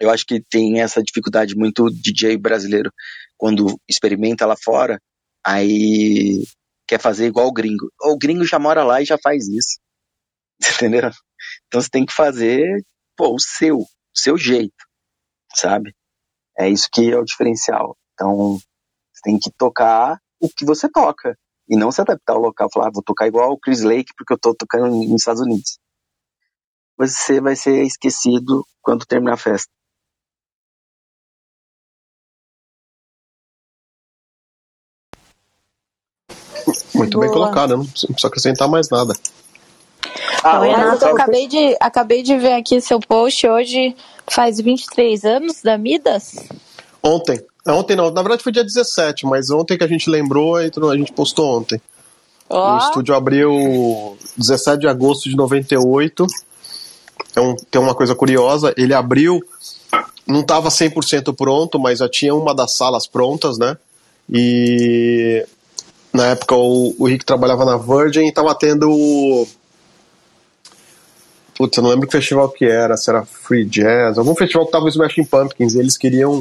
[0.00, 2.92] Eu acho que tem essa dificuldade muito DJ brasileiro
[3.36, 5.00] quando experimenta lá fora,
[5.44, 6.44] aí
[6.86, 7.90] quer fazer igual o gringo.
[8.00, 9.80] O gringo já mora lá e já faz isso.
[10.76, 11.10] Entendeu?
[11.66, 12.64] Então você tem que fazer
[13.16, 14.84] pô, o seu, o seu jeito,
[15.52, 15.92] sabe?
[16.56, 17.96] É isso que é o diferencial.
[18.14, 18.58] Então,
[19.12, 21.36] você tem que tocar o que você toca
[21.68, 24.32] e não se adaptar ao local, falar, ah, vou tocar igual o Chris Lake porque
[24.32, 25.78] eu tô tocando nos Estados Unidos.
[26.96, 29.70] Você vai ser esquecido quando terminar a festa.
[36.94, 37.26] Muito Boa.
[37.26, 39.14] bem colocado, não precisa acrescentar mais nada.
[40.42, 43.96] Ah, Renato, eu acabei de, acabei de ver aqui seu post hoje,
[44.26, 46.48] faz 23 anos da Midas?
[47.02, 47.40] Ontem.
[47.66, 51.12] Ontem não, na verdade foi dia 17, mas ontem que a gente lembrou, a gente
[51.12, 51.80] postou ontem.
[52.48, 52.56] Oh.
[52.56, 56.26] O estúdio abriu 17 de agosto de 98.
[57.36, 59.40] É um, tem uma coisa curiosa, ele abriu,
[60.26, 63.76] não estava 100% pronto, mas já tinha uma das salas prontas, né?
[64.30, 65.46] E
[66.12, 69.46] na época o, o Rick trabalhava na Virgin e estava tendo
[71.58, 74.70] Putz, eu não lembro que festival que era, se era Free Jazz, algum festival que
[74.70, 76.40] tava o Smashing Pumpkins, eles queriam,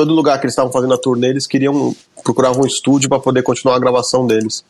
[0.00, 1.94] todo lugar que eles estavam fazendo a turnê, eles queriam,
[2.24, 4.64] procuravam um estúdio para poder continuar a gravação deles.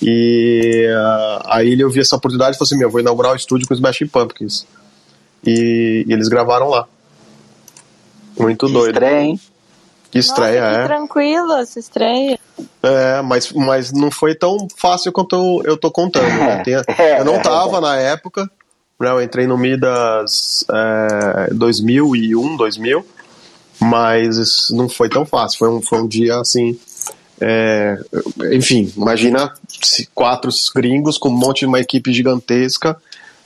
[0.00, 3.66] E uh, aí ele ouviu essa oportunidade e falou assim, meu, vou inaugurar o estúdio
[3.66, 4.64] com os Smashing Pumpkins.
[5.44, 6.86] E, e, eles gravaram lá.
[8.38, 8.92] Muito que doido.
[8.92, 9.40] Estreia, hein?
[10.12, 10.86] Que estreia, Nossa, que é.
[10.86, 12.38] tranquilo essa estreia.
[12.84, 16.28] É, mas, mas não foi tão fácil quanto eu, eu tô contando.
[16.28, 16.62] Né?
[16.62, 16.74] Tem,
[17.18, 18.48] eu não tava na época,
[19.00, 19.10] né?
[19.10, 23.04] Eu entrei no Midas é, 2001, 2000,
[23.82, 25.58] mas não foi tão fácil.
[25.58, 26.78] Foi um, foi um dia assim.
[27.40, 27.98] É,
[28.52, 29.52] enfim, imagina
[30.14, 32.96] quatro gringos com um monte de uma equipe gigantesca,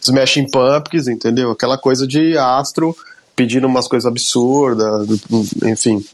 [0.03, 1.51] Smashing Pumpkins, entendeu?
[1.51, 2.95] Aquela coisa de astro
[3.34, 5.09] pedindo umas coisas absurdas,
[5.64, 6.05] enfim.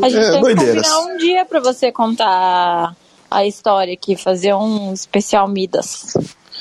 [0.00, 0.86] A gente é, tem doideiras.
[0.86, 2.96] que combinar um dia para você contar
[3.28, 6.16] a história aqui, fazer um especial Midas.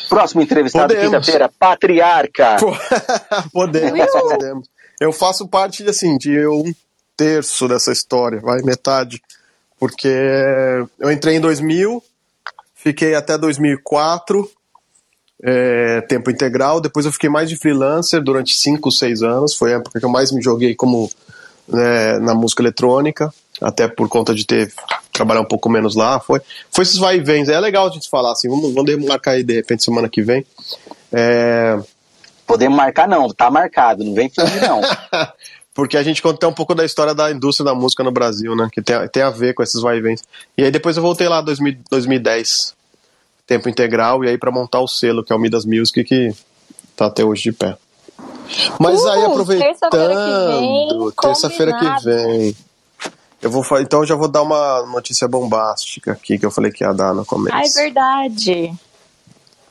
[0.09, 2.57] Próximo entrevistado quinta-feira, Patriarca.
[3.53, 4.76] podemos, podemos.
[4.99, 6.73] Eu faço parte assim de um
[7.15, 9.21] terço dessa história, vai metade,
[9.79, 10.07] porque
[10.99, 12.03] eu entrei em 2000,
[12.75, 14.49] fiquei até 2004,
[15.43, 16.81] é, tempo integral.
[16.81, 19.55] Depois eu fiquei mais de freelancer durante 5, 6 anos.
[19.55, 21.11] Foi a época que eu mais me joguei como
[21.67, 24.71] né, na música eletrônica, até por conta de ter
[25.11, 26.19] trabalhar um pouco menos lá.
[26.19, 26.41] Foi,
[26.71, 27.49] foi esses vai e vem.
[27.49, 30.45] É legal a gente falar assim, vamos, vamos marcar aí de repente semana que vem.
[31.11, 31.79] É...
[32.47, 34.81] Podemos marcar não, tá marcado, não vem fingir não.
[35.75, 38.67] Porque a gente conta um pouco da história da indústria da música no Brasil, né?
[38.71, 40.15] Que tem, tem a ver com esses vai e vem.
[40.57, 42.73] E aí depois eu voltei lá em 2010,
[43.45, 46.33] tempo integral, e aí para montar o selo, que é o Midas Music, que
[46.95, 47.77] tá até hoje de pé.
[48.79, 49.67] Mas uh, aí aproveitando,
[51.21, 52.57] terça-feira que, que vem,
[53.41, 56.83] eu vou então eu já vou dar uma notícia bombástica aqui que eu falei que
[56.83, 57.55] ia dar no começo.
[57.55, 58.73] Ai, verdade.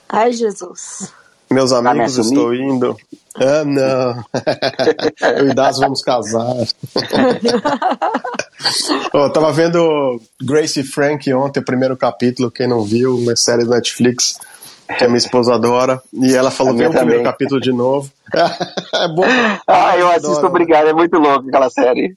[0.09, 1.13] Ai, Jesus.
[1.51, 2.97] Meus tá amigos, estou indo.
[3.37, 4.25] Ah, não.
[5.39, 6.55] eu e Das vamos casar.
[9.13, 13.77] oh, tava vendo Grace Frank ontem, o primeiro capítulo, quem não viu, uma série da
[13.77, 14.39] Netflix.
[14.99, 16.03] que a minha esposa adora.
[16.13, 18.11] E ela falou: vem o primeiro capítulo de novo.
[18.35, 19.25] é bom.
[19.67, 20.49] Ah, eu assisto adoro.
[20.49, 22.17] Obrigado, é muito louco aquela série.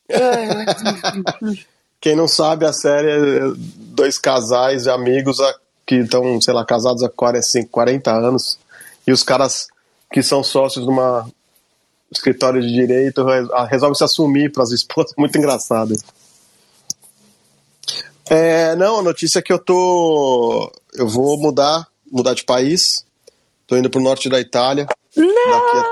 [2.02, 3.42] Quem não sabe, a série é
[3.78, 5.38] dois casais de amigos
[5.86, 8.58] que estão, sei lá, casados há 40 anos.
[9.10, 9.68] E os caras
[10.14, 11.28] que são sócios de uma
[12.12, 13.26] escritório de direito
[13.68, 15.14] resolvem se assumir para as esposas.
[15.18, 15.96] Muito engraçado.
[18.30, 20.72] É, não, a notícia é que eu tô.
[20.94, 23.04] Eu vou mudar, mudar de país.
[23.66, 24.86] Tô indo pro norte da Itália.
[25.18, 25.84] Não, daqui a,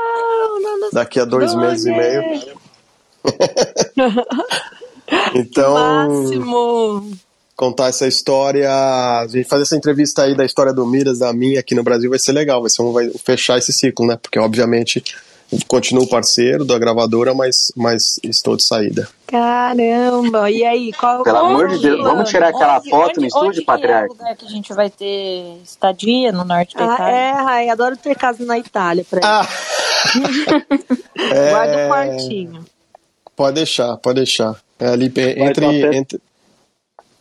[0.59, 2.21] não, daqui a dois meses e meio.
[5.33, 5.73] então.
[5.73, 7.17] Máximo.
[7.57, 8.69] Contar essa história.
[8.69, 12.07] A gente fazer essa entrevista aí da história do Miras, da minha aqui no Brasil,
[12.07, 12.61] vai ser legal.
[12.61, 14.15] Vai ser um, vai fechar esse ciclo, né?
[14.21, 15.03] Porque, obviamente,
[15.67, 19.09] continuo parceiro da gravadora, mas, mas estou de saída.
[19.25, 20.93] Caramba, e aí?
[20.93, 24.15] Qual, Pelo amor de Deus, vamos tirar aquela onde, foto onde, no estúdio, Patriarca?
[24.27, 27.15] É que a gente vai ter estadia no norte da ah, Itália?
[27.15, 29.47] É, Rai, adoro ter casa na Itália pra ah.
[31.49, 32.65] Guarda um quartinho.
[33.35, 34.55] Pode deixar, pode deixar.
[34.79, 36.21] É ali entre, entre,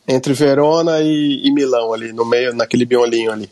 [0.06, 3.50] entre Verona e, e Milão, ali, no meio, naquele biolinho ali.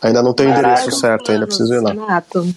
[0.00, 1.90] Ainda não tenho o endereço certo, ainda preciso ir lá.
[1.90, 2.54] Renato.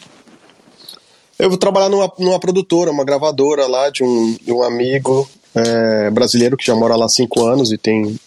[1.40, 6.10] Eu vou trabalhar numa, numa produtora, uma gravadora lá de um, de um amigo é,
[6.12, 8.20] brasileiro que já mora lá há cinco anos e tem,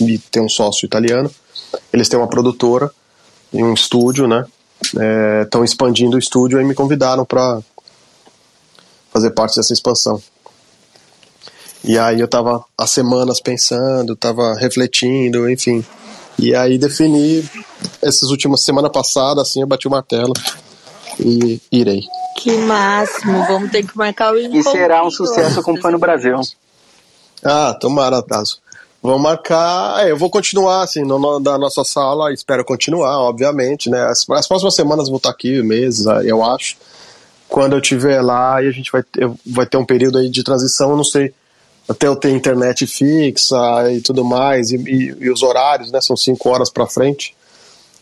[0.00, 1.30] e tem um sócio italiano.
[1.92, 2.90] Eles têm uma produtora
[3.52, 4.46] e um estúdio, né?
[5.42, 7.60] Estão é, expandindo o estúdio e me convidaram para
[9.12, 10.20] fazer parte dessa expansão.
[11.84, 15.84] E aí eu tava há semanas pensando, tava refletindo, enfim.
[16.38, 17.44] E aí defini
[18.00, 20.32] essas últimas semana passada, assim, eu bati o martelo
[21.18, 22.02] e irei.
[22.36, 24.58] Que máximo, vamos ter que marcar o encontro.
[24.58, 26.40] E será um sucesso como foi no Brasil.
[27.44, 28.58] Ah, tomara, Tazo.
[29.02, 30.06] Vamos marcar.
[30.06, 34.04] É, eu vou continuar, assim, no, no, da nossa sala, espero continuar, obviamente, né?
[34.04, 36.76] As, as, próximas semanas vou estar aqui, meses, eu acho.
[37.48, 40.44] Quando eu estiver lá, e a gente vai ter, vai ter um período aí de
[40.44, 41.34] transição, eu não sei
[41.88, 46.00] até eu ter internet fixa e tudo mais, e, e, e os horários, né?
[46.00, 47.34] São cinco horas para frente.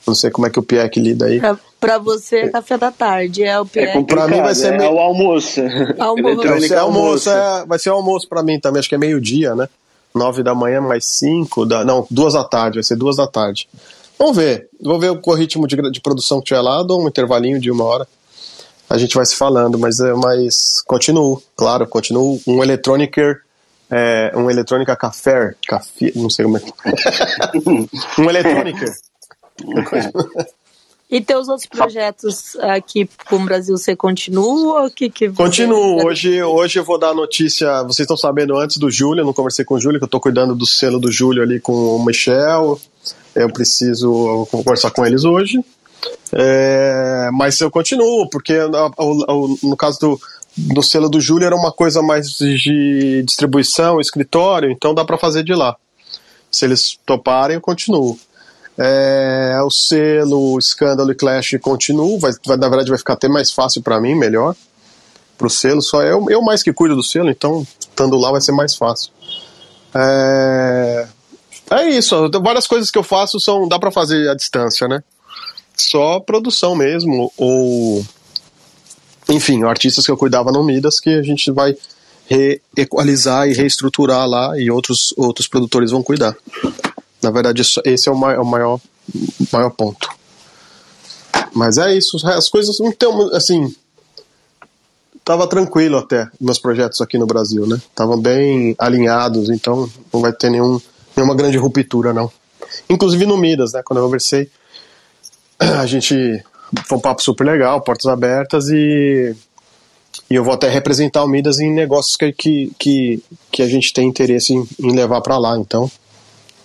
[0.07, 1.41] Não sei como é que o Pieck lida aí.
[1.41, 3.99] Pra, pra você é café da tarde, é o Pieck.
[3.99, 4.91] É pra mim vai ser é, meio...
[4.91, 5.61] é o almoço.
[5.99, 6.49] almoço.
[6.49, 9.69] Vai ser almoço, é, vai ser almoço pra mim também, acho que é meio-dia, né?
[10.15, 13.69] Nove da manhã mais cinco, da, não, duas da tarde, vai ser duas da tarde.
[14.19, 17.61] Vamos ver, vou ver o ritmo de, de produção que tiver lá, dou um intervalinho
[17.61, 18.09] de uma hora.
[18.89, 23.41] A gente vai se falando, mas, é, mas continuo, claro, continuo um eletrônicer
[23.91, 26.61] é, um eletrônica café, café, não sei como é.
[28.21, 28.87] um eletrônica.
[31.11, 34.87] E teus outros projetos aqui com o Brasil, você continua?
[34.87, 35.29] O que, que.
[35.29, 36.07] Continuo.
[36.07, 37.83] Hoje, hoje eu vou dar a notícia.
[37.83, 40.21] Vocês estão sabendo antes do Júlio, eu não conversei com o Júlio, que eu estou
[40.21, 42.81] cuidando do selo do Júlio ali com o Michel.
[43.35, 45.59] Eu preciso conversar com eles hoje.
[46.33, 48.57] É, mas eu continuo, porque
[49.63, 50.21] no caso do,
[50.57, 55.43] do selo do Júlio era uma coisa mais de distribuição, escritório, então dá para fazer
[55.43, 55.77] de lá.
[56.51, 58.19] Se eles toparem, eu continuo.
[58.77, 63.53] É, o selo, escândalo e clash continuo, vai, vai, na verdade vai ficar até mais
[63.53, 64.55] fácil para mim, melhor.
[65.37, 68.53] Pro selo, só eu, eu mais que cuido do selo, então estando lá vai ser
[68.53, 69.13] mais fácil.
[69.95, 71.07] É,
[71.71, 75.03] é isso, várias coisas que eu faço são dá para fazer à distância, né?
[75.77, 78.05] Só produção mesmo, ou
[79.31, 81.77] enfim, artistas que eu cuidava no Midas que a gente vai
[82.29, 86.37] reequalizar e reestruturar lá e outros, outros produtores vão cuidar.
[87.23, 88.81] Na verdade, esse é o maior, o maior,
[89.53, 90.09] maior ponto.
[91.53, 93.75] Mas é isso, as coisas não tem, assim,
[95.25, 97.77] tava tranquilo até meus projetos aqui no Brasil, né?
[97.77, 100.81] Estavam bem alinhados, então não vai ter nenhum,
[101.17, 102.31] nenhuma grande ruptura, não.
[102.89, 103.83] Inclusive no Midas, né?
[103.85, 104.49] Quando eu conversei,
[105.59, 106.45] a gente
[106.87, 109.35] foi um papo super legal, portas abertas e,
[110.31, 113.93] e eu vou até representar o Midas em negócios que, que, que, que a gente
[113.93, 115.91] tem interesse em, em levar para lá, então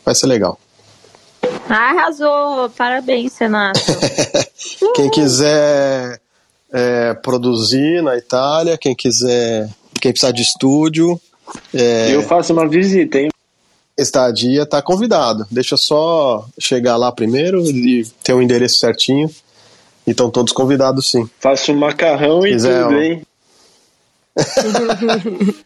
[0.03, 0.59] vai ser legal.
[1.69, 2.69] Arrasou!
[2.69, 3.79] Parabéns, Renato.
[4.95, 6.19] quem quiser
[6.71, 11.19] é, produzir na Itália, quem quiser, quem precisar de estúdio.
[11.73, 13.29] É, eu faço uma visita, hein?
[13.97, 15.47] Estadia tá convidado.
[15.49, 19.29] Deixa só chegar lá primeiro e ter o um endereço certinho.
[20.05, 21.29] E estão todos convidados, sim.
[21.39, 23.25] Faço um macarrão e Quiser, tudo, hein?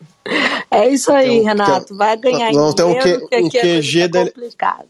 [0.71, 1.95] é isso aí, Renato.
[1.95, 4.31] Vai ganhar não, tem um, que, um QG é dele.
[4.31, 4.85] complicado.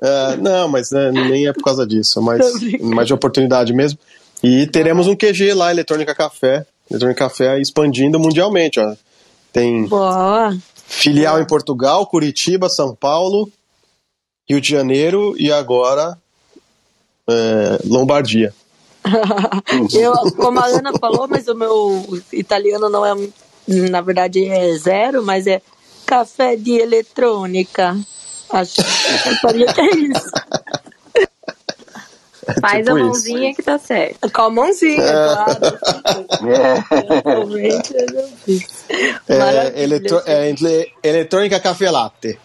[0.00, 2.44] É, não, mas né, nem é por causa disso, mais,
[2.80, 3.98] mais de oportunidade mesmo.
[4.42, 6.66] E teremos um QG lá, Eletrônica Café.
[6.90, 8.94] Eletrônica Café expandindo mundialmente, ó.
[9.52, 10.56] Tem Boa.
[10.86, 13.50] filial em Portugal, Curitiba, São Paulo,
[14.48, 16.16] Rio de Janeiro e agora
[17.28, 18.54] é, Lombardia.
[19.92, 23.14] Eu, como a Ana falou, mas o meu italiano não é,
[23.66, 25.60] na verdade, é zero, mas é
[26.04, 27.96] café de eletrônica.
[28.50, 30.30] Acho que é isso.
[32.60, 33.56] Faz tipo a mãozinha isso.
[33.56, 34.30] que tá certo.
[34.30, 35.34] Com a mãozinha, é.
[35.34, 35.58] claro.
[39.28, 40.54] É, eletro, é,
[41.02, 42.38] eletrônica café latte.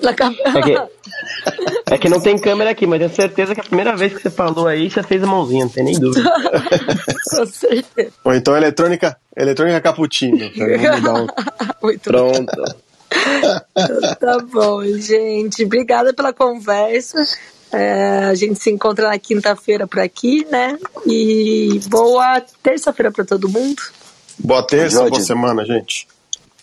[0.00, 0.22] É que,
[1.92, 4.30] é que não tem câmera aqui, mas tenho certeza que a primeira vez que você
[4.30, 6.30] falou aí, você fez a mãozinha, não tem nem dúvida.
[7.30, 8.12] Com certeza.
[8.24, 10.38] Ou então eletrônica, eletrônica cappuccino.
[11.82, 12.62] Muito Pronto.
[14.18, 15.64] Tá bom, gente.
[15.64, 17.22] Obrigada pela conversa.
[17.70, 20.78] É, a gente se encontra na quinta-feira por aqui, né?
[21.06, 23.82] E boa terça-feira para todo mundo.
[24.38, 26.06] Boa terça, boa semana, gente.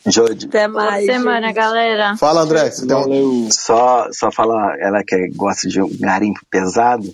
[0.05, 0.47] Jode.
[0.47, 1.05] Até mais.
[1.05, 1.55] Boa semana, gente.
[1.55, 2.17] galera.
[2.17, 2.71] Fala, André.
[2.71, 3.51] Você um...
[3.51, 7.13] Só, só falar, ela que gosta de um garimpo pesado,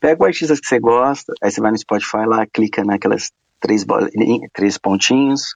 [0.00, 3.84] pega o artista que você gosta, aí você vai no Spotify lá, clica naquelas três,
[4.52, 5.54] três pontinhos,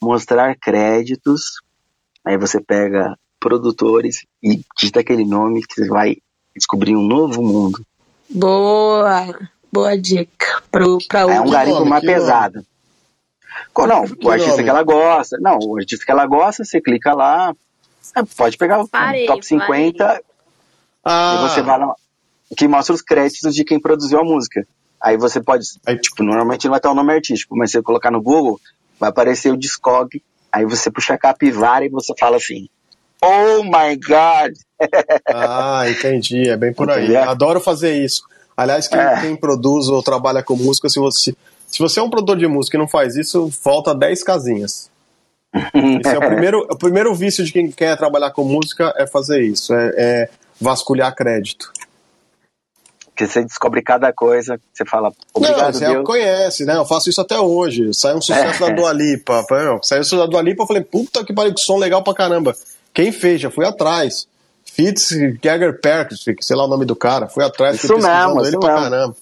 [0.00, 1.60] mostrar créditos,
[2.24, 6.16] aí você pega produtores e digita aquele nome que você vai
[6.54, 7.84] descobrir um novo mundo.
[8.30, 9.26] Boa,
[9.70, 10.62] boa dica.
[10.70, 12.64] Pro, pra é um garimpo mais pesado.
[13.76, 15.38] Não, o artista que ela gosta.
[15.40, 17.54] Não, o artista que ela gosta, você clica lá,
[18.36, 20.22] pode pegar o parei, top 50
[21.04, 21.34] ah.
[21.36, 21.94] e você vai lá,
[22.56, 24.66] que mostra os créditos de quem produziu a música.
[25.00, 27.82] Aí você pode, aí, tipo, normalmente não vai estar o nome artístico, mas se você
[27.82, 28.60] colocar no Google,
[29.00, 30.22] vai aparecer o Discog,
[30.52, 32.68] aí você puxa a capivara e você fala assim,
[33.22, 34.52] Oh my God!
[35.32, 36.48] ah, entendi.
[36.48, 37.16] É bem por aí.
[37.16, 38.24] Adoro fazer isso.
[38.56, 39.20] Aliás, quem, é.
[39.20, 41.34] quem, produz ou trabalha com música, se você,
[41.72, 44.90] se você é um produtor de música e não faz isso, falta 10 casinhas.
[45.54, 49.42] Esse é o primeiro, o primeiro vício de quem quer trabalhar com música é fazer
[49.42, 50.28] isso, é, é
[50.60, 51.72] vasculhar crédito.
[53.06, 56.04] Porque você descobre cada coisa, você fala, obrigado, não, você Deus.
[56.04, 56.76] conhece, né?
[56.76, 57.92] Eu faço isso até hoje.
[57.92, 58.68] Sai um sucesso é.
[58.68, 59.44] da Dua Lipa.
[59.48, 62.14] Saiu o sucesso da Dua Lipa, eu falei, puta que pariu, que som legal pra
[62.14, 62.54] caramba.
[62.92, 63.40] Quem fez?
[63.40, 64.26] Já fui atrás.
[64.64, 65.10] Fitz
[65.42, 67.28] Gagger Perkins, sei lá o nome do cara.
[67.28, 68.90] Fui atrás, isso fui mesmo, ele pra mesmo.
[68.90, 69.16] caramba.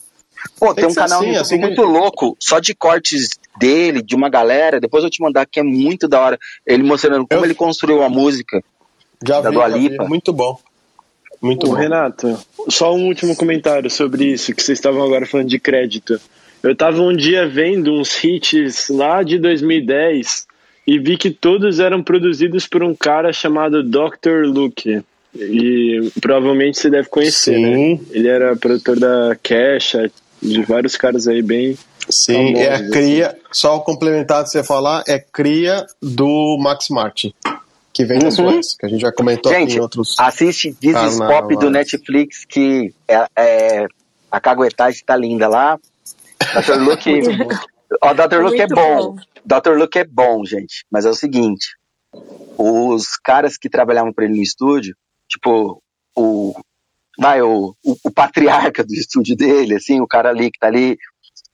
[0.59, 1.89] Pô, tem, tem um canal assim, assim muito que...
[1.89, 4.81] louco, só de cortes dele, de uma galera.
[4.81, 6.39] Depois eu vou te mandar que é muito da hora.
[6.67, 7.45] Ele mostrando como eu...
[7.45, 8.63] ele construiu a música
[9.27, 10.05] já da vi, Dua Lipa.
[10.05, 10.59] Muito bom.
[11.41, 11.77] Muito Ô, bom.
[11.77, 12.39] Renato,
[12.69, 16.21] só um último comentário sobre isso, que vocês estavam agora falando de crédito.
[16.63, 20.47] Eu tava um dia vendo uns hits lá de 2010
[20.87, 24.45] e vi que todos eram produzidos por um cara chamado Dr.
[24.45, 25.03] Luke.
[25.35, 27.75] E provavelmente você deve conhecer, né?
[27.75, 27.95] Sim.
[27.95, 28.01] né?
[28.11, 30.11] Ele era produtor da Kesha,
[30.43, 31.77] de vários caras aí bem.
[32.09, 33.39] Sim, famosos, é a cria, assim.
[33.53, 37.33] só o complementar de você falar, é cria do Max Martin,
[37.93, 38.31] que vem da uhum.
[38.31, 40.17] Suécia, que a gente já comentou gente, aqui em outros.
[40.19, 43.87] Assiste This Pop do Netflix, que é, é
[44.31, 45.79] a caguetagem tá linda lá.
[46.39, 46.79] Dr.
[46.83, 47.23] Luke.
[48.03, 48.43] o Dr.
[48.43, 49.15] Luke é bom.
[49.15, 49.17] bom.
[49.45, 49.77] Dr.
[49.77, 51.77] Luke é bom, gente, mas é o seguinte:
[52.57, 54.95] os caras que trabalhavam para ele no estúdio,
[55.29, 55.83] tipo,
[56.17, 56.55] o.
[57.19, 60.97] Vai, o, o, o, patriarca do estúdio dele, assim, o cara ali que tá ali,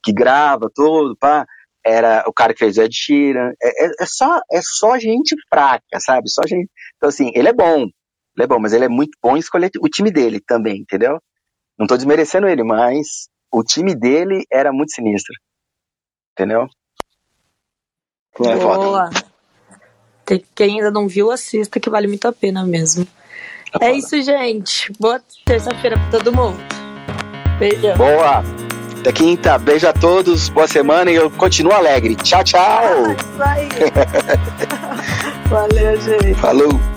[0.03, 1.47] que grava todo, pá,
[1.85, 3.53] era o cara que fez o Ed Sheeran.
[3.63, 6.29] É, é, é, só, é só gente fraca, sabe?
[6.29, 6.69] Só gente.
[6.97, 9.71] Então, assim, ele é bom, ele é bom, mas ele é muito bom em escolher
[9.81, 11.19] o time dele também, entendeu?
[11.79, 15.35] Não tô desmerecendo ele, mas o time dele era muito sinistro.
[16.33, 16.69] Entendeu?
[18.45, 19.11] É Boa.
[20.25, 23.07] Tem, quem ainda não viu, assista, que vale muito a pena mesmo.
[23.81, 24.93] É, isso, gente.
[24.99, 26.59] Boa terça-feira pra todo mundo.
[27.59, 27.95] Beijo.
[27.97, 28.43] Boa.
[29.01, 29.59] Até quinta.
[29.59, 30.49] Beijo a todos.
[30.49, 32.17] Boa semana e eu continuo alegre.
[32.17, 32.83] Tchau, tchau.
[35.49, 36.35] Valeu, gente.
[36.35, 36.96] Falou.